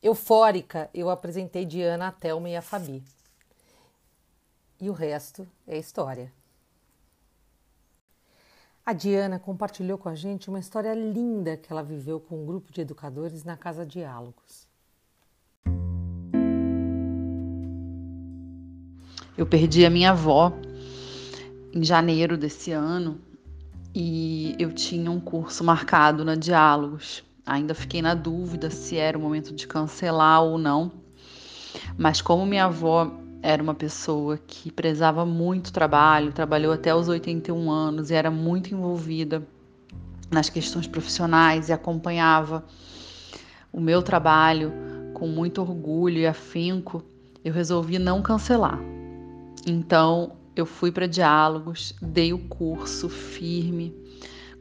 eufórica, 0.02 0.90
eu 0.94 1.10
apresentei 1.10 1.66
Diana 1.66 2.10
a 2.10 2.12
Thelma 2.12 2.50
e 2.50 2.56
a 2.56 2.62
Fabi. 2.62 3.04
E 4.80 4.90
o 4.90 4.94
resto 4.94 5.48
é 5.66 5.78
história. 5.78 6.32
A 8.86 8.94
Diana 8.94 9.40
compartilhou 9.40 9.98
com 9.98 10.10
a 10.10 10.16
gente 10.16 10.50
uma 10.50 10.60
história 10.60 10.94
linda 10.94 11.58
que 11.58 11.72
ela 11.72 11.82
viveu 11.82 12.20
com 12.20 12.44
um 12.44 12.46
grupo 12.46 12.72
de 12.72 12.82
educadores 12.82 13.44
na 13.44 13.58
Casa 13.58 13.86
Diálogos. 13.86 14.68
Eu 19.38 19.46
perdi 19.46 19.86
a 19.86 19.90
minha 19.90 20.12
avó 20.12 20.54
em 21.74 21.84
janeiro 21.84 22.38
desse 22.38 22.72
ano 22.72 23.20
e 23.94 24.56
eu 24.60 24.72
tinha 24.72 25.10
um 25.10 25.20
curso 25.20 25.64
marcado 25.64 26.24
na 26.24 26.36
Diálogos. 26.36 27.24
Ainda 27.46 27.74
fiquei 27.74 28.02
na 28.02 28.14
dúvida 28.14 28.70
se 28.70 28.98
era 28.98 29.18
o 29.18 29.22
momento 29.22 29.54
de 29.54 29.68
cancelar 29.68 30.44
ou 30.44 30.58
não, 30.58 30.92
mas 31.98 32.22
como 32.22 32.46
minha 32.46 32.66
avó 32.66 33.12
era 33.42 33.62
uma 33.62 33.74
pessoa 33.74 34.38
que 34.38 34.72
prezava 34.72 35.26
muito 35.26 35.72
trabalho, 35.72 36.32
trabalhou 36.32 36.74
até 36.74 36.94
os 36.96 37.08
81 37.08 37.70
anos 37.72 38.10
e 38.10 38.14
era 38.16 38.32
muito 38.32 38.74
envolvida 38.74 39.48
nas 40.32 40.50
questões 40.50 40.88
profissionais 40.88 41.70
e 41.70 41.74
acompanhava 41.74 42.66
o 43.72 43.80
meu 43.80 44.02
trabalho 44.02 44.74
com 45.14 45.28
muito 45.28 45.62
orgulho 45.62 46.18
e 46.18 46.28
afinco, 46.28 47.04
eu 47.44 47.54
resolvi 47.54 48.00
não 48.00 48.22
cancelar. 48.22 48.80
Então, 49.66 50.34
eu 50.56 50.66
fui 50.66 50.92
para 50.92 51.08
diálogos, 51.08 51.94
dei 52.02 52.34
o 52.34 52.40
curso 52.40 53.10
firme, 53.10 53.96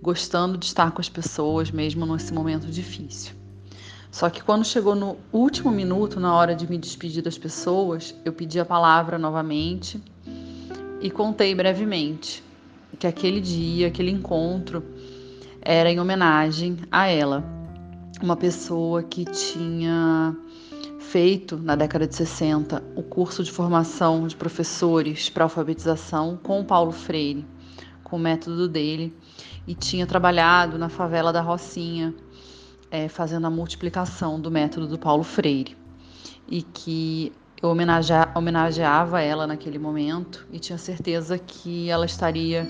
gostando 0.02 0.58
de 0.58 0.66
estar 0.66 0.90
com 0.90 1.00
as 1.00 1.08
pessoas 1.08 1.70
mesmo 1.70 2.04
nesse 2.06 2.32
momento 2.32 2.66
difícil. 2.66 3.43
Só 4.14 4.30
que 4.30 4.44
quando 4.44 4.64
chegou 4.64 4.94
no 4.94 5.16
último 5.32 5.72
minuto, 5.72 6.20
na 6.20 6.32
hora 6.36 6.54
de 6.54 6.70
me 6.70 6.78
despedir 6.78 7.20
das 7.20 7.36
pessoas, 7.36 8.14
eu 8.24 8.32
pedi 8.32 8.60
a 8.60 8.64
palavra 8.64 9.18
novamente 9.18 10.00
e 11.00 11.10
contei 11.10 11.52
brevemente 11.52 12.40
que 12.96 13.08
aquele 13.08 13.40
dia, 13.40 13.88
aquele 13.88 14.12
encontro, 14.12 14.84
era 15.60 15.90
em 15.90 15.98
homenagem 15.98 16.78
a 16.92 17.08
ela, 17.08 17.42
uma 18.22 18.36
pessoa 18.36 19.02
que 19.02 19.24
tinha 19.24 20.32
feito 21.00 21.56
na 21.56 21.74
década 21.74 22.06
de 22.06 22.14
60 22.14 22.84
o 22.94 23.02
curso 23.02 23.42
de 23.42 23.50
formação 23.50 24.28
de 24.28 24.36
professores 24.36 25.28
para 25.28 25.42
alfabetização 25.42 26.38
com 26.40 26.60
o 26.60 26.64
Paulo 26.64 26.92
Freire, 26.92 27.44
com 28.04 28.14
o 28.14 28.20
método 28.20 28.68
dele, 28.68 29.12
e 29.66 29.74
tinha 29.74 30.06
trabalhado 30.06 30.78
na 30.78 30.88
favela 30.88 31.32
da 31.32 31.40
Rocinha, 31.40 32.14
é, 32.94 33.08
fazendo 33.08 33.44
a 33.44 33.50
multiplicação 33.50 34.40
do 34.40 34.52
método 34.52 34.86
do 34.86 34.96
Paulo 34.96 35.24
Freire 35.24 35.76
e 36.48 36.62
que 36.62 37.32
eu 37.60 37.68
homenagea, 37.68 38.30
homenageava 38.36 39.20
ela 39.20 39.48
naquele 39.48 39.80
momento 39.80 40.46
e 40.52 40.60
tinha 40.60 40.78
certeza 40.78 41.36
que 41.36 41.90
ela 41.90 42.06
estaria 42.06 42.64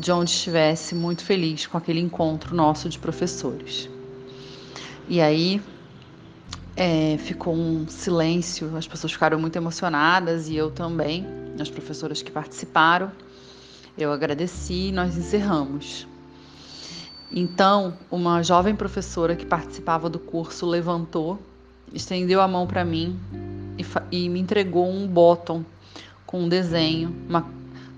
de 0.00 0.10
onde 0.10 0.30
estivesse 0.30 0.92
muito 0.92 1.22
feliz 1.22 1.68
com 1.68 1.78
aquele 1.78 2.00
encontro 2.00 2.52
nosso 2.52 2.88
de 2.88 2.98
professores. 2.98 3.88
E 5.08 5.20
aí 5.20 5.62
é, 6.74 7.16
ficou 7.18 7.54
um 7.54 7.86
silêncio, 7.86 8.76
as 8.76 8.88
pessoas 8.88 9.12
ficaram 9.12 9.38
muito 9.38 9.54
emocionadas 9.54 10.48
e 10.48 10.56
eu 10.56 10.68
também, 10.68 11.24
as 11.60 11.70
professoras 11.70 12.22
que 12.22 12.32
participaram. 12.32 13.12
Eu 13.96 14.12
agradeci 14.12 14.88
e 14.88 14.92
nós 14.92 15.16
encerramos. 15.16 16.08
Então, 17.30 17.94
uma 18.10 18.42
jovem 18.42 18.74
professora 18.74 19.36
que 19.36 19.44
participava 19.44 20.08
do 20.08 20.18
curso 20.18 20.66
levantou, 20.66 21.38
estendeu 21.92 22.40
a 22.40 22.48
mão 22.48 22.66
para 22.66 22.84
mim 22.84 23.18
e, 23.76 23.84
e, 24.16 24.28
me 24.28 24.40
entregou 24.40 24.88
um 24.88 25.06
bottom 25.06 25.62
com 26.26 26.40
um 26.40 26.48
desenho 26.48 27.14
uma, 27.28 27.46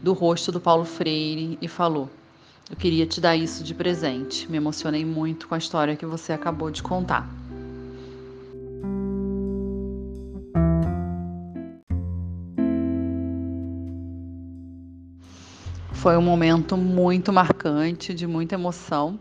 do 0.03 0.13
rosto 0.13 0.51
do 0.51 0.61
Paulo 0.61 0.85
Freire 0.85 1.57
e 1.63 1.69
falou: 1.69 2.11
Eu 2.69 2.77
queria 2.77 3.07
te 3.07 3.21
dar 3.21 3.37
isso 3.37 3.63
de 3.63 3.73
presente. 3.73 4.51
Me 4.51 4.57
emocionei 4.57 5.05
muito 5.05 5.47
com 5.47 5.55
a 5.55 5.59
história 5.59 5.97
que 5.97 6.07
você 6.07 6.33
acabou 6.33 6.71
de 6.71 6.83
contar. 6.83 7.29
Foi 16.01 16.17
um 16.17 16.23
momento 16.23 16.79
muito 16.79 17.31
marcante, 17.31 18.15
de 18.15 18.27
muita 18.27 18.55
emoção. 18.55 19.21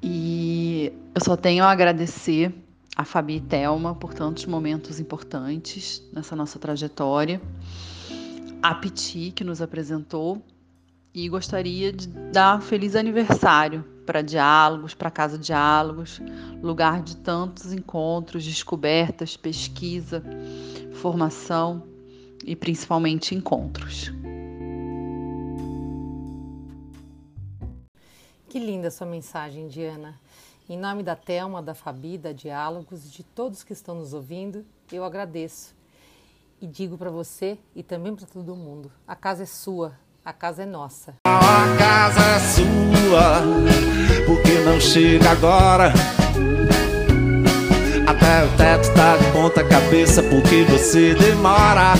E 0.00 0.92
eu 1.12 1.20
só 1.20 1.36
tenho 1.36 1.64
a 1.64 1.72
agradecer 1.72 2.54
a 2.96 3.04
Fabi 3.04 3.38
e 3.38 3.40
Thelma 3.40 3.96
por 3.96 4.14
tantos 4.14 4.46
momentos 4.46 5.00
importantes 5.00 6.08
nessa 6.12 6.36
nossa 6.36 6.56
trajetória. 6.60 7.42
A 8.62 8.76
Piti, 8.76 9.32
que 9.32 9.42
nos 9.42 9.60
apresentou. 9.60 10.40
E 11.12 11.28
gostaria 11.28 11.92
de 11.92 12.06
dar 12.06 12.62
feliz 12.62 12.94
aniversário 12.94 13.84
para 14.06 14.22
Diálogos, 14.22 14.94
para 14.94 15.10
Casa 15.10 15.36
Diálogos, 15.36 16.22
lugar 16.62 17.02
de 17.02 17.16
tantos 17.16 17.72
encontros, 17.72 18.44
descobertas, 18.44 19.36
pesquisa, 19.36 20.22
formação 20.92 21.82
e 22.46 22.54
principalmente 22.54 23.34
encontros. 23.34 24.12
Que 28.54 28.60
linda 28.60 28.88
sua 28.88 29.04
mensagem, 29.04 29.66
Diana. 29.66 30.14
Em 30.70 30.78
nome 30.78 31.02
da 31.02 31.16
Telma, 31.16 31.60
da 31.60 31.74
Fabi, 31.74 32.16
da 32.16 32.30
Diálogos, 32.30 33.10
de 33.10 33.24
todos 33.24 33.64
que 33.64 33.72
estão 33.72 33.96
nos 33.96 34.14
ouvindo, 34.14 34.64
eu 34.92 35.02
agradeço. 35.02 35.74
E 36.62 36.66
digo 36.68 36.96
para 36.96 37.10
você 37.10 37.58
e 37.74 37.82
também 37.82 38.14
para 38.14 38.28
todo 38.28 38.54
mundo: 38.54 38.92
a 39.08 39.16
casa 39.16 39.42
é 39.42 39.46
sua, 39.46 39.98
a 40.24 40.32
casa 40.32 40.62
é 40.62 40.66
nossa. 40.66 41.16
A 41.26 41.76
casa 41.76 42.20
é 42.20 42.38
sua, 42.38 43.42
porque 44.24 44.60
não 44.60 44.78
chega 44.78 45.30
agora. 45.32 45.92
Até 48.06 48.44
o 48.44 48.56
teto 48.56 48.94
tá 48.94 49.16
de 49.16 49.32
ponta 49.32 49.64
cabeça, 49.64 50.22
porque 50.22 50.62
você 50.62 51.12
demora. 51.16 51.94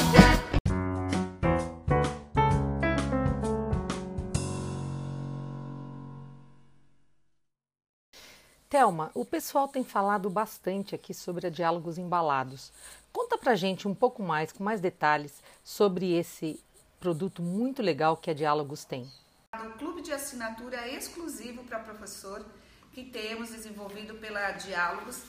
Thelma, 8.85 9.11
o 9.14 9.25
pessoal 9.25 9.66
tem 9.66 9.83
falado 9.83 10.29
bastante 10.29 10.94
aqui 10.94 11.14
sobre 11.14 11.47
a 11.47 11.51
Diálogos 11.51 11.97
Embalados. 11.97 12.70
Conta 13.11 13.38
pra 13.38 13.55
gente 13.55 13.88
um 13.88 13.94
pouco 13.94 14.23
mais, 14.23 14.53
com 14.53 14.62
mais 14.62 14.79
detalhes, 14.79 15.42
sobre 15.64 16.12
esse 16.12 16.62
produto 17.01 17.40
muito 17.40 17.81
legal 17.81 18.14
que 18.14 18.31
a 18.31 18.35
Diálogos 18.35 18.85
tem. 18.85 19.11
O 19.55 19.79
clube 19.79 20.03
de 20.03 20.12
assinatura 20.12 20.87
exclusivo 20.87 21.64
para 21.64 21.79
professor 21.79 22.44
que 22.92 23.05
temos 23.05 23.49
desenvolvido 23.49 24.16
pela 24.16 24.51
Diálogos 24.51 25.23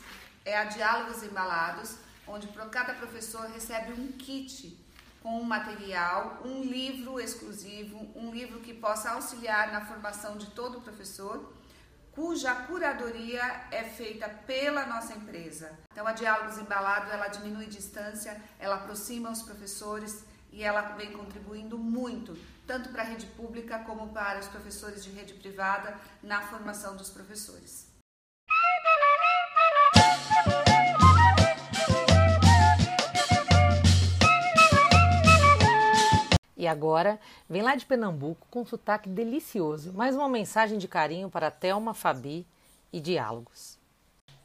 é 0.43 0.57
a 0.57 0.65
Diálogos 0.65 1.23
Embalados, 1.23 1.95
onde 2.27 2.47
cada 2.69 2.93
professor 2.93 3.47
recebe 3.51 3.93
um 3.93 4.11
kit 4.11 4.77
com 5.23 5.39
um 5.39 5.45
material, 5.45 6.41
um 6.43 6.61
livro 6.61 7.21
exclusivo, 7.21 8.05
um 8.17 8.31
livro 8.31 8.59
que 8.59 8.73
possa 8.73 9.11
auxiliar 9.11 9.71
na 9.71 9.85
formação 9.85 10.35
de 10.35 10.47
todo 10.47 10.79
o 10.79 10.81
professor 10.81 11.53
cuja 12.15 12.55
curadoria 12.55 13.67
é 13.69 13.83
feita 13.83 14.29
pela 14.47 14.85
nossa 14.85 15.13
empresa. 15.13 15.77
Então, 15.91 16.07
a 16.07 16.13
Diálogos 16.13 16.57
Embalado, 16.57 17.11
ela 17.11 17.27
diminui 17.27 17.67
distância, 17.67 18.41
ela 18.57 18.75
aproxima 18.75 19.29
os 19.29 19.41
professores 19.41 20.23
e 20.49 20.63
ela 20.63 20.81
vem 20.81 21.11
contribuindo 21.11 21.77
muito, 21.77 22.37
tanto 22.65 22.87
para 22.89 23.01
a 23.01 23.05
rede 23.05 23.25
pública 23.25 23.79
como 23.79 24.13
para 24.13 24.39
os 24.39 24.47
professores 24.47 25.03
de 25.03 25.11
rede 25.11 25.33
privada 25.33 25.99
na 26.23 26.41
formação 26.41 26.95
dos 26.95 27.09
professores. 27.09 27.94
E 36.57 36.67
agora, 36.67 37.19
vem 37.49 37.61
lá 37.61 37.75
de 37.75 37.85
Pernambuco 37.85 38.47
com 38.49 38.61
um 38.61 38.65
sotaque 38.65 39.09
delicioso. 39.09 39.91
Mais 39.93 40.15
uma 40.15 40.29
mensagem 40.29 40.77
de 40.77 40.87
carinho 40.87 41.29
para 41.29 41.51
Thelma, 41.51 41.93
Fabi 41.93 42.45
e 42.93 43.01
diálogos. 43.01 43.77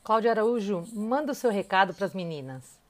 Cláudia 0.03 0.33
Araújo, 0.33 0.85
manda 0.92 1.31
o 1.31 1.35
seu 1.35 1.51
recado 1.51 1.94
para 1.94 2.07
as 2.07 2.14
meninas. 2.14 2.81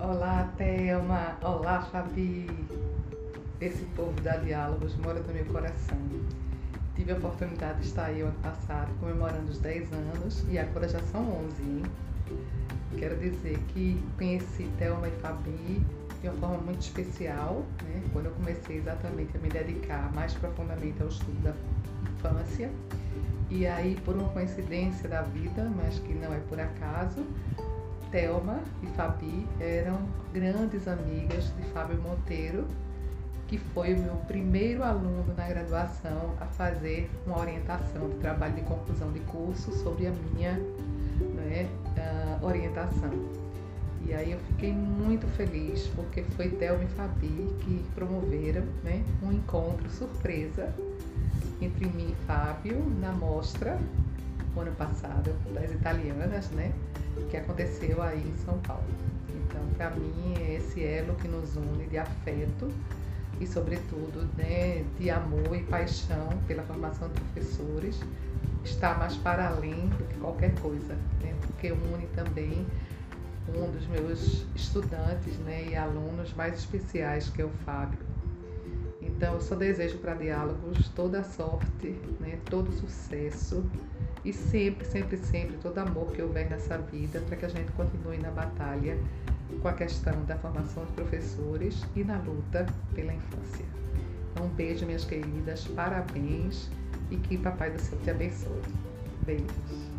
Olá, 0.00 0.52
Thelma. 0.56 1.38
Olá, 1.42 1.82
Fabi. 1.82 2.46
Esse 3.60 3.84
povo 3.94 4.20
da 4.22 4.38
Diálogos 4.38 4.96
mora 4.96 5.20
no 5.20 5.32
meu 5.32 5.44
coração. 5.44 5.98
Tive 7.00 7.12
a 7.12 7.16
oportunidade 7.16 7.80
de 7.80 7.86
estar 7.86 8.04
aí 8.04 8.20
ano 8.20 8.34
passado 8.42 8.92
comemorando 9.00 9.50
os 9.50 9.58
10 9.58 9.90
anos 9.90 10.44
e 10.50 10.58
agora 10.58 10.86
já 10.86 11.00
são 11.04 11.22
11, 11.46 11.62
hein? 11.62 11.82
Quero 12.98 13.16
dizer 13.16 13.58
que 13.68 13.98
conheci 14.18 14.68
Thelma 14.78 15.08
e 15.08 15.10
Fabi 15.12 15.82
de 16.20 16.28
uma 16.28 16.36
forma 16.36 16.58
muito 16.58 16.82
especial, 16.82 17.64
né? 17.84 18.02
quando 18.12 18.26
eu 18.26 18.32
comecei 18.32 18.76
exatamente 18.76 19.34
a 19.34 19.40
me 19.40 19.48
dedicar 19.48 20.12
mais 20.12 20.34
profundamente 20.34 21.00
ao 21.00 21.08
estudo 21.08 21.42
da 21.42 21.54
infância. 22.12 22.70
E 23.48 23.66
aí, 23.66 23.98
por 24.04 24.14
uma 24.14 24.28
coincidência 24.28 25.08
da 25.08 25.22
vida, 25.22 25.72
mas 25.74 25.98
que 26.00 26.12
não 26.12 26.34
é 26.34 26.38
por 26.50 26.60
acaso, 26.60 27.24
Thelma 28.10 28.60
e 28.82 28.86
Fabi 28.88 29.48
eram 29.58 30.06
grandes 30.34 30.86
amigas 30.86 31.44
de 31.56 31.62
Fábio 31.72 31.98
Monteiro, 32.02 32.66
que 33.50 33.58
foi 33.58 33.94
o 33.94 33.98
meu 33.98 34.14
primeiro 34.28 34.84
aluno 34.84 35.34
na 35.36 35.48
graduação 35.48 36.36
a 36.40 36.46
fazer 36.46 37.10
uma 37.26 37.40
orientação 37.40 38.08
de 38.08 38.14
trabalho 38.18 38.54
de 38.54 38.60
conclusão 38.60 39.10
de 39.10 39.18
curso 39.20 39.72
sobre 39.72 40.06
a 40.06 40.12
minha 40.12 40.52
né, 40.52 41.68
uh, 41.98 42.46
orientação. 42.46 43.10
E 44.06 44.14
aí 44.14 44.30
eu 44.30 44.38
fiquei 44.38 44.72
muito 44.72 45.26
feliz 45.36 45.88
porque 45.96 46.22
foi 46.36 46.48
Thelma 46.50 46.84
e 46.84 46.86
Fabi 46.90 47.56
que 47.64 47.84
promoveram 47.92 48.62
né, 48.84 49.04
um 49.20 49.32
encontro 49.32 49.90
surpresa 49.90 50.72
entre 51.60 51.86
mim 51.86 52.12
e 52.12 52.26
Fábio 52.26 52.80
na 53.00 53.10
mostra 53.10 53.76
no 54.54 54.60
ano 54.60 54.72
passado 54.76 55.34
das 55.52 55.72
italianas, 55.72 56.48
né, 56.50 56.72
que 57.28 57.36
aconteceu 57.36 58.00
aí 58.00 58.20
em 58.20 58.44
São 58.44 58.56
Paulo. 58.60 58.84
Então, 59.28 59.60
para 59.76 59.90
mim, 59.90 60.34
é 60.40 60.54
esse 60.54 60.84
elo 60.84 61.16
que 61.16 61.26
nos 61.26 61.56
une 61.56 61.86
de 61.86 61.98
afeto 61.98 62.70
e, 63.40 63.46
sobretudo, 63.46 64.28
né, 64.36 64.84
de 64.98 65.10
amor 65.10 65.56
e 65.56 65.62
paixão 65.62 66.28
pela 66.46 66.62
formação 66.62 67.08
de 67.08 67.20
professores, 67.20 67.98
está 68.64 68.94
mais 68.94 69.16
para 69.16 69.48
além 69.48 69.88
do 69.88 70.04
que 70.04 70.14
qualquer 70.20 70.54
coisa, 70.60 70.94
né, 71.22 71.34
porque 71.40 71.72
une 71.72 72.06
também 72.14 72.66
um 73.48 73.70
dos 73.70 73.86
meus 73.88 74.44
estudantes 74.54 75.36
né, 75.38 75.66
e 75.70 75.76
alunos 75.76 76.32
mais 76.34 76.54
especiais, 76.54 77.28
que 77.30 77.42
é 77.42 77.44
o 77.44 77.50
Fábio. 77.64 77.98
Então, 79.00 79.34
eu 79.34 79.40
só 79.40 79.54
desejo 79.54 79.98
para 79.98 80.14
Diálogos 80.14 80.88
toda 80.90 81.24
sorte, 81.24 81.98
né, 82.20 82.38
todo 82.44 82.70
sucesso 82.72 83.64
e 84.24 84.32
sempre, 84.32 84.86
sempre, 84.86 85.16
sempre 85.16 85.56
todo 85.58 85.78
amor 85.78 86.12
que 86.12 86.22
houver 86.22 86.48
nessa 86.48 86.78
vida 86.78 87.20
para 87.20 87.36
que 87.36 87.46
a 87.46 87.48
gente 87.48 87.72
continue 87.72 88.18
na 88.18 88.30
batalha 88.30 88.96
com 89.60 89.68
a 89.68 89.72
questão 89.72 90.24
da 90.24 90.36
formação 90.36 90.84
de 90.84 90.92
professores 90.92 91.84
e 91.96 92.04
na 92.04 92.18
luta 92.18 92.66
pela 92.94 93.12
infância. 93.12 93.64
Então, 94.32 94.46
um 94.46 94.48
beijo, 94.48 94.86
minhas 94.86 95.04
queridas, 95.04 95.66
parabéns 95.68 96.70
e 97.10 97.16
que 97.16 97.36
Papai 97.36 97.70
do 97.70 97.80
Céu 97.80 97.98
te 98.02 98.10
abençoe. 98.10 98.62
Beijos. 99.24 99.90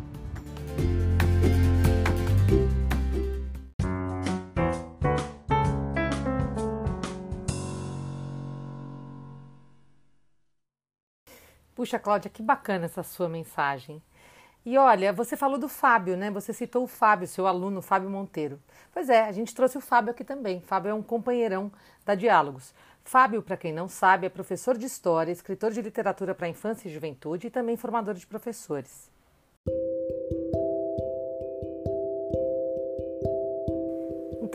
Puxa, 11.74 11.98
Cláudia, 11.98 12.30
que 12.30 12.42
bacana 12.42 12.84
essa 12.84 13.02
sua 13.02 13.28
mensagem. 13.28 14.00
E 14.64 14.78
olha, 14.78 15.12
você 15.12 15.36
falou 15.36 15.58
do 15.58 15.68
Fábio, 15.68 16.16
né? 16.16 16.30
Você 16.30 16.52
citou 16.52 16.84
o 16.84 16.86
Fábio, 16.86 17.26
seu 17.26 17.46
aluno, 17.48 17.82
Fábio 17.82 18.08
Monteiro. 18.08 18.60
Pois 18.92 19.08
é, 19.08 19.22
a 19.22 19.32
gente 19.32 19.54
trouxe 19.54 19.76
o 19.76 19.80
Fábio 19.80 20.12
aqui 20.12 20.22
também. 20.22 20.60
Fábio 20.60 20.90
é 20.90 20.94
um 20.94 21.02
companheirão 21.02 21.70
da 22.04 22.14
Diálogos. 22.14 22.72
Fábio, 23.04 23.42
para 23.42 23.56
quem 23.56 23.72
não 23.72 23.88
sabe, 23.88 24.26
é 24.26 24.30
professor 24.30 24.78
de 24.78 24.86
história, 24.86 25.32
escritor 25.32 25.72
de 25.72 25.82
literatura 25.82 26.34
para 26.34 26.48
infância 26.48 26.88
e 26.88 26.92
juventude 26.92 27.48
e 27.48 27.50
também 27.50 27.76
formador 27.76 28.14
de 28.14 28.26
professores. 28.26 29.11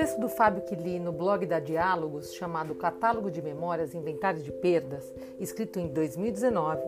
Texto 0.07 0.21
do 0.21 0.29
Fábio 0.29 0.61
que 0.61 0.73
li 0.73 0.99
no 0.99 1.11
blog 1.11 1.45
da 1.45 1.59
Diálogos, 1.59 2.33
chamado 2.33 2.73
Catálogo 2.73 3.29
de 3.29 3.41
Memórias 3.41 3.93
Inventário 3.93 4.41
de 4.41 4.53
Perdas, 4.53 5.13
escrito 5.37 5.79
em 5.79 5.87
2019, 5.89 6.81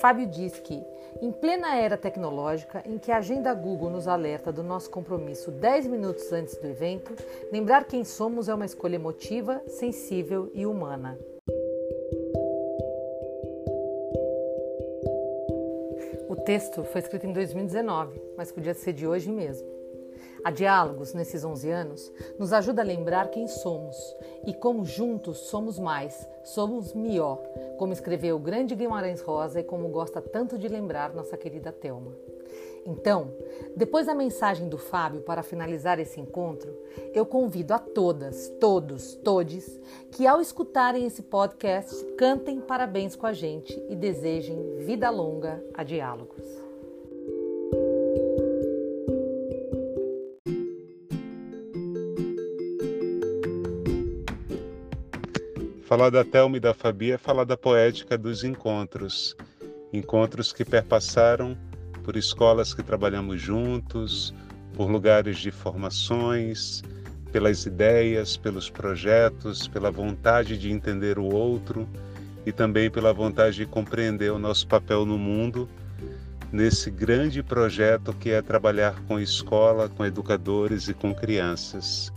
Fábio 0.00 0.24
diz 0.24 0.56
que, 0.60 0.80
em 1.20 1.32
plena 1.32 1.74
era 1.74 1.96
tecnológica, 1.96 2.80
em 2.86 2.96
que 2.96 3.10
a 3.10 3.16
agenda 3.16 3.52
Google 3.54 3.90
nos 3.90 4.06
alerta 4.06 4.52
do 4.52 4.62
nosso 4.62 4.88
compromisso 4.88 5.50
10 5.50 5.88
minutos 5.88 6.30
antes 6.32 6.56
do 6.58 6.68
evento, 6.68 7.12
lembrar 7.50 7.86
quem 7.86 8.04
somos 8.04 8.48
é 8.48 8.54
uma 8.54 8.66
escolha 8.66 8.94
emotiva, 8.94 9.60
sensível 9.66 10.48
e 10.54 10.64
humana. 10.64 11.18
O 16.28 16.36
texto 16.36 16.84
foi 16.84 17.00
escrito 17.00 17.26
em 17.26 17.32
2019, 17.32 18.22
mas 18.36 18.52
podia 18.52 18.74
ser 18.74 18.92
de 18.92 19.08
hoje 19.08 19.28
mesmo. 19.28 19.79
A 20.42 20.50
Diálogos, 20.50 21.12
nesses 21.12 21.44
11 21.44 21.70
anos, 21.70 22.12
nos 22.38 22.52
ajuda 22.52 22.82
a 22.82 22.84
lembrar 22.84 23.30
quem 23.30 23.46
somos 23.46 23.96
e 24.46 24.54
como 24.54 24.84
juntos 24.84 25.38
somos 25.38 25.78
mais, 25.78 26.26
somos 26.44 26.94
melhor, 26.94 27.38
como 27.78 27.92
escreveu 27.92 28.36
o 28.36 28.40
grande 28.40 28.74
Guimarães 28.74 29.20
Rosa 29.20 29.60
e 29.60 29.64
como 29.64 29.88
gosta 29.88 30.20
tanto 30.20 30.58
de 30.58 30.68
lembrar 30.68 31.14
nossa 31.14 31.36
querida 31.36 31.72
Telma. 31.72 32.12
Então, 32.86 33.30
depois 33.76 34.06
da 34.06 34.14
mensagem 34.14 34.68
do 34.68 34.78
Fábio 34.78 35.20
para 35.20 35.42
finalizar 35.42 36.00
esse 36.00 36.18
encontro, 36.18 36.74
eu 37.12 37.26
convido 37.26 37.74
a 37.74 37.78
todas, 37.78 38.48
todos, 38.60 39.14
todes 39.16 39.78
que 40.10 40.26
ao 40.26 40.40
escutarem 40.40 41.06
esse 41.06 41.22
podcast 41.22 42.04
cantem 42.16 42.60
parabéns 42.60 43.14
com 43.14 43.26
a 43.26 43.32
gente 43.32 43.78
e 43.88 43.94
desejem 43.94 44.76
vida 44.78 45.10
longa 45.10 45.62
a 45.74 45.82
Diálogos. 45.82 46.59
Falar 55.90 56.10
da 56.10 56.24
Thelma 56.24 56.56
e 56.56 56.60
da 56.60 56.72
Fabi 56.72 57.10
é 57.10 57.18
falar 57.18 57.42
da 57.42 57.56
poética 57.56 58.16
dos 58.16 58.44
encontros. 58.44 59.36
Encontros 59.92 60.52
que 60.52 60.64
perpassaram 60.64 61.58
por 62.04 62.16
escolas 62.16 62.72
que 62.72 62.80
trabalhamos 62.80 63.40
juntos, 63.40 64.32
por 64.72 64.88
lugares 64.88 65.38
de 65.38 65.50
formações, 65.50 66.84
pelas 67.32 67.66
ideias, 67.66 68.36
pelos 68.36 68.70
projetos, 68.70 69.66
pela 69.66 69.90
vontade 69.90 70.56
de 70.56 70.70
entender 70.70 71.18
o 71.18 71.24
outro 71.24 71.88
e 72.46 72.52
também 72.52 72.88
pela 72.88 73.12
vontade 73.12 73.56
de 73.56 73.66
compreender 73.66 74.30
o 74.30 74.38
nosso 74.38 74.68
papel 74.68 75.04
no 75.04 75.18
mundo 75.18 75.68
nesse 76.52 76.88
grande 76.88 77.42
projeto 77.42 78.12
que 78.12 78.30
é 78.30 78.40
trabalhar 78.40 78.94
com 79.08 79.18
escola, 79.18 79.88
com 79.88 80.06
educadores 80.06 80.86
e 80.86 80.94
com 80.94 81.12
crianças. 81.12 82.12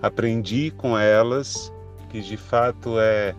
Aprendi 0.00 0.70
com 0.70 0.96
elas 0.96 1.70
que 2.08 2.20
de 2.20 2.36
fato 2.36 2.98
é 2.98 3.34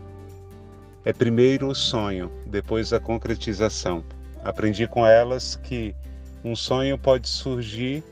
é 1.08 1.14
primeiro 1.14 1.70
o 1.70 1.76
sonho, 1.76 2.30
depois 2.46 2.92
a 2.92 3.00
concretização. 3.00 4.04
Aprendi 4.44 4.86
com 4.88 5.06
elas 5.06 5.56
que 5.56 5.96
um 6.44 6.54
sonho 6.54 6.98
pode 6.98 7.30
surgir 7.30 8.04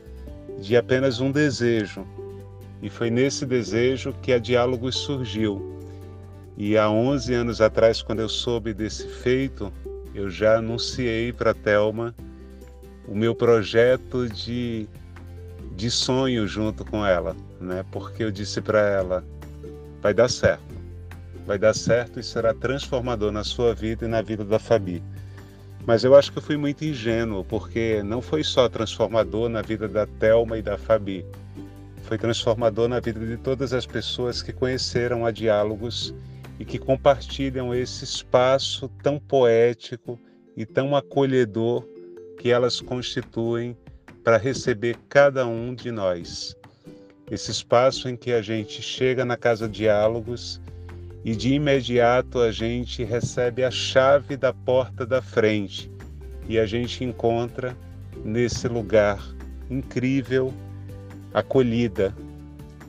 de 0.58 0.78
apenas 0.78 1.20
um 1.20 1.30
desejo. 1.30 2.06
E 2.80 2.88
foi 2.88 3.10
nesse 3.10 3.44
desejo 3.44 4.14
que 4.22 4.32
a 4.32 4.38
Diálogos 4.38 4.96
surgiu. 4.96 5.76
E 6.56 6.78
há 6.78 6.88
11 6.88 7.34
anos 7.34 7.60
atrás, 7.60 8.00
quando 8.00 8.20
eu 8.20 8.30
soube 8.30 8.72
desse 8.72 9.06
feito, 9.06 9.70
eu 10.14 10.30
já 10.30 10.56
anunciei 10.56 11.34
para 11.34 11.50
a 11.50 11.54
Thelma 11.54 12.14
o 13.06 13.14
meu 13.14 13.34
projeto 13.34 14.26
de, 14.26 14.88
de 15.72 15.90
sonho 15.90 16.48
junto 16.48 16.82
com 16.82 17.04
ela, 17.04 17.36
né? 17.60 17.84
Porque 17.92 18.24
eu 18.24 18.30
disse 18.30 18.62
para 18.62 18.80
ela, 18.80 19.22
vai 20.06 20.14
dar 20.14 20.28
certo. 20.28 20.76
Vai 21.44 21.58
dar 21.58 21.74
certo 21.74 22.20
e 22.20 22.22
será 22.22 22.54
transformador 22.54 23.32
na 23.32 23.42
sua 23.42 23.74
vida 23.74 24.04
e 24.04 24.08
na 24.08 24.22
vida 24.22 24.44
da 24.44 24.56
Fabi. 24.56 25.02
Mas 25.84 26.04
eu 26.04 26.14
acho 26.14 26.30
que 26.30 26.38
eu 26.38 26.42
fui 26.42 26.56
muito 26.56 26.84
ingênuo, 26.84 27.44
porque 27.44 28.04
não 28.04 28.22
foi 28.22 28.44
só 28.44 28.68
transformador 28.68 29.48
na 29.48 29.62
vida 29.62 29.88
da 29.88 30.06
Telma 30.06 30.58
e 30.58 30.62
da 30.62 30.78
Fabi. 30.78 31.26
Foi 32.02 32.16
transformador 32.16 32.86
na 32.86 33.00
vida 33.00 33.18
de 33.18 33.36
todas 33.36 33.72
as 33.72 33.84
pessoas 33.84 34.42
que 34.42 34.52
conheceram 34.52 35.26
a 35.26 35.32
Diálogos 35.32 36.14
e 36.60 36.64
que 36.64 36.78
compartilham 36.78 37.74
esse 37.74 38.04
espaço 38.04 38.88
tão 39.02 39.18
poético 39.18 40.20
e 40.56 40.64
tão 40.64 40.94
acolhedor 40.94 41.84
que 42.38 42.52
elas 42.52 42.80
constituem 42.80 43.76
para 44.22 44.36
receber 44.36 44.96
cada 45.08 45.48
um 45.48 45.74
de 45.74 45.90
nós 45.90 46.56
esse 47.30 47.50
espaço 47.50 48.08
em 48.08 48.16
que 48.16 48.32
a 48.32 48.40
gente 48.40 48.80
chega 48.80 49.24
na 49.24 49.36
Casa 49.36 49.68
Diálogos 49.68 50.60
e 51.24 51.34
de 51.34 51.54
imediato 51.54 52.40
a 52.40 52.52
gente 52.52 53.02
recebe 53.02 53.64
a 53.64 53.70
chave 53.70 54.36
da 54.36 54.52
porta 54.52 55.04
da 55.04 55.20
frente 55.20 55.90
e 56.48 56.58
a 56.58 56.66
gente 56.66 57.02
encontra 57.02 57.76
nesse 58.24 58.68
lugar 58.68 59.18
incrível 59.68 60.54
acolhida 61.34 62.14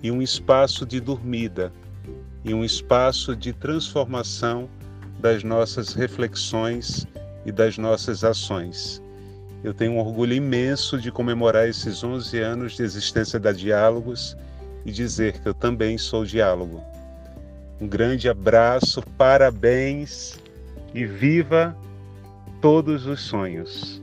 e 0.04 0.12
um 0.12 0.22
espaço 0.22 0.86
de 0.86 1.00
dormida 1.00 1.74
e 2.46 2.54
um 2.54 2.64
espaço 2.64 3.36
de 3.36 3.52
transformação 3.52 4.70
das 5.20 5.44
nossas 5.44 5.94
reflexões 5.94 7.08
e 7.46 7.52
das 7.52 7.78
nossas 7.78 8.24
ações. 8.24 9.02
Eu 9.64 9.74
tenho 9.74 9.94
um 9.94 10.00
orgulho 10.00 10.34
imenso 10.34 11.00
de 11.00 11.12
comemorar 11.12 11.68
esses 11.68 12.04
11 12.04 12.40
anos 12.40 12.76
de 12.76 12.84
existência 12.84 13.40
da 13.40 13.52
Diálogos 13.52 14.38
e 14.86 14.92
dizer 14.92 15.40
que 15.40 15.48
eu 15.48 15.54
também 15.54 15.98
sou 15.98 16.24
diálogo. 16.24 16.84
Um 17.82 17.88
grande 17.88 18.30
abraço, 18.30 19.02
parabéns 19.18 20.40
e 20.94 21.06
viva 21.06 21.78
todos 22.62 23.06
os 23.06 23.22
sonhos. 23.22 24.02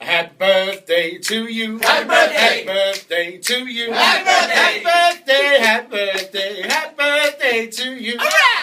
Happy 0.00 0.34
birthday 0.38 1.18
to 1.18 1.48
you. 1.48 1.78
Happy 1.82 2.08
birthday. 2.08 2.36
Happy 2.36 2.64
birthday 2.64 3.38
to 3.38 3.68
you. 3.68 3.92
Happy 3.92 4.24
birthday. 4.24 4.54
Happy 4.54 4.84
birthday. 4.84 5.58
Happy 5.60 5.88
birthday. 5.88 6.62
Happy 6.62 6.96
birthday 6.96 7.66
to 7.66 7.94
you. 7.94 8.18
Happy 8.18 8.55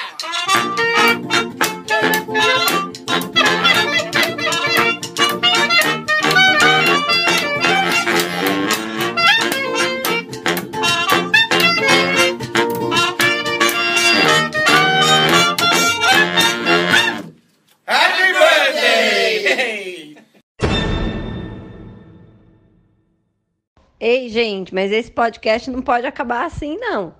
esse 24.98 25.12
podcast 25.12 25.70
não 25.70 25.82
pode 25.82 26.06
acabar 26.06 26.46
assim, 26.46 26.78
não. 26.78 27.16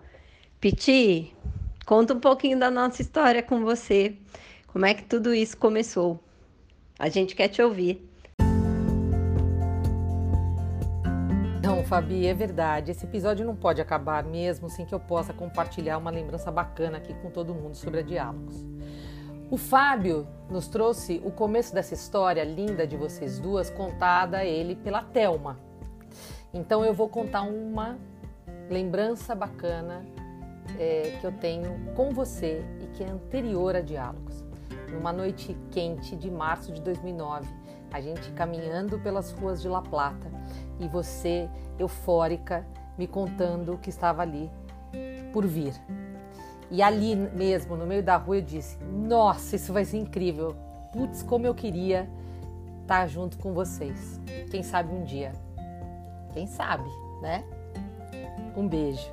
Piti, 0.60 1.36
conta 1.86 2.14
um 2.14 2.20
pouquinho 2.20 2.58
da 2.58 2.72
nossa 2.72 3.02
história 3.02 3.44
com 3.44 3.62
você. 3.64 4.16
Como 4.68 4.86
é 4.86 4.94
que 4.94 5.04
tudo 5.04 5.34
isso 5.34 5.58
começou? 5.58 6.20
A 6.98 7.10
gente 7.10 7.36
quer 7.36 7.48
te 7.48 7.62
ouvir. 7.62 8.10
Não, 11.64 11.84
Fabi, 11.84 12.26
é 12.26 12.34
verdade. 12.34 12.92
Esse 12.92 13.06
episódio 13.06 13.46
não 13.46 13.56
pode 13.56 13.82
acabar 13.82 14.24
mesmo 14.24 14.70
sem 14.70 14.86
que 14.86 14.94
eu 14.94 15.00
possa 15.00 15.34
compartilhar 15.34 15.98
uma 15.98 16.12
lembrança 16.12 16.52
bacana 16.52 16.98
aqui 16.98 17.14
com 17.16 17.30
todo 17.30 17.54
mundo 17.54 17.76
sobre 17.76 18.00
a 18.00 18.04
Diálogos. 18.04 18.66
O 19.50 19.58
Fábio 19.58 20.28
nos 20.50 20.68
trouxe 20.68 21.22
o 21.24 21.30
começo 21.30 21.74
dessa 21.74 21.94
história 21.94 22.44
linda 22.44 22.88
de 22.88 22.98
vocês 22.98 23.40
duas, 23.40 23.70
contada 23.70 24.38
a 24.38 24.46
ele 24.46 24.76
pela 24.76 25.04
Telma. 25.04 25.60
Então 26.54 26.86
eu 26.86 26.94
vou 26.94 27.10
contar 27.10 27.42
uma 27.42 27.98
lembrança 28.70 29.34
bacana 29.34 30.06
é, 30.78 31.18
que 31.20 31.26
eu 31.26 31.32
tenho 31.32 31.94
com 31.96 32.12
você 32.12 32.64
e 32.82 32.88
que 32.88 33.04
é 33.04 33.10
anterior 33.10 33.76
a 33.76 33.82
Diálogos. 33.82 34.44
Numa 34.92 35.12
noite 35.12 35.58
quente 35.72 36.16
de 36.16 36.30
março 36.30 36.72
de 36.72 36.80
2009, 36.82 37.48
a 37.92 38.00
gente 38.00 38.32
caminhando 38.32 39.00
pelas 39.00 39.32
ruas 39.32 39.62
de 39.62 39.68
La 39.68 39.82
Plata 39.82 40.32
e 40.80 40.88
você, 40.88 41.50
eufórica, 41.80 42.66
me 42.98 43.08
contando 43.08 43.78
que 43.80 43.90
estava 43.90 44.22
ali 44.22 44.52
por 45.32 45.46
vir. 45.48 45.74
E 46.70 46.82
ali 46.82 47.16
mesmo, 47.16 47.76
no 47.76 47.86
meio 47.86 48.04
da 48.04 48.16
rua, 48.16 48.38
eu 48.38 48.42
disse: 48.42 48.78
Nossa, 48.84 49.56
isso 49.56 49.74
vai 49.74 49.86
ser 49.86 49.98
incrível. 49.98 50.56
Putz, 50.92 51.24
como 51.24 51.46
eu 51.46 51.54
queria 51.54 52.08
estar 52.82 53.08
junto 53.08 53.38
com 53.38 53.54
vocês. 53.54 54.20
Quem 54.50 54.64
sabe 54.64 54.94
um 54.94 55.04
dia. 55.04 55.34
Quem 56.34 56.48
sabe, 56.48 56.90
né? 57.22 57.44
Um 58.56 58.68
beijo. 58.68 59.12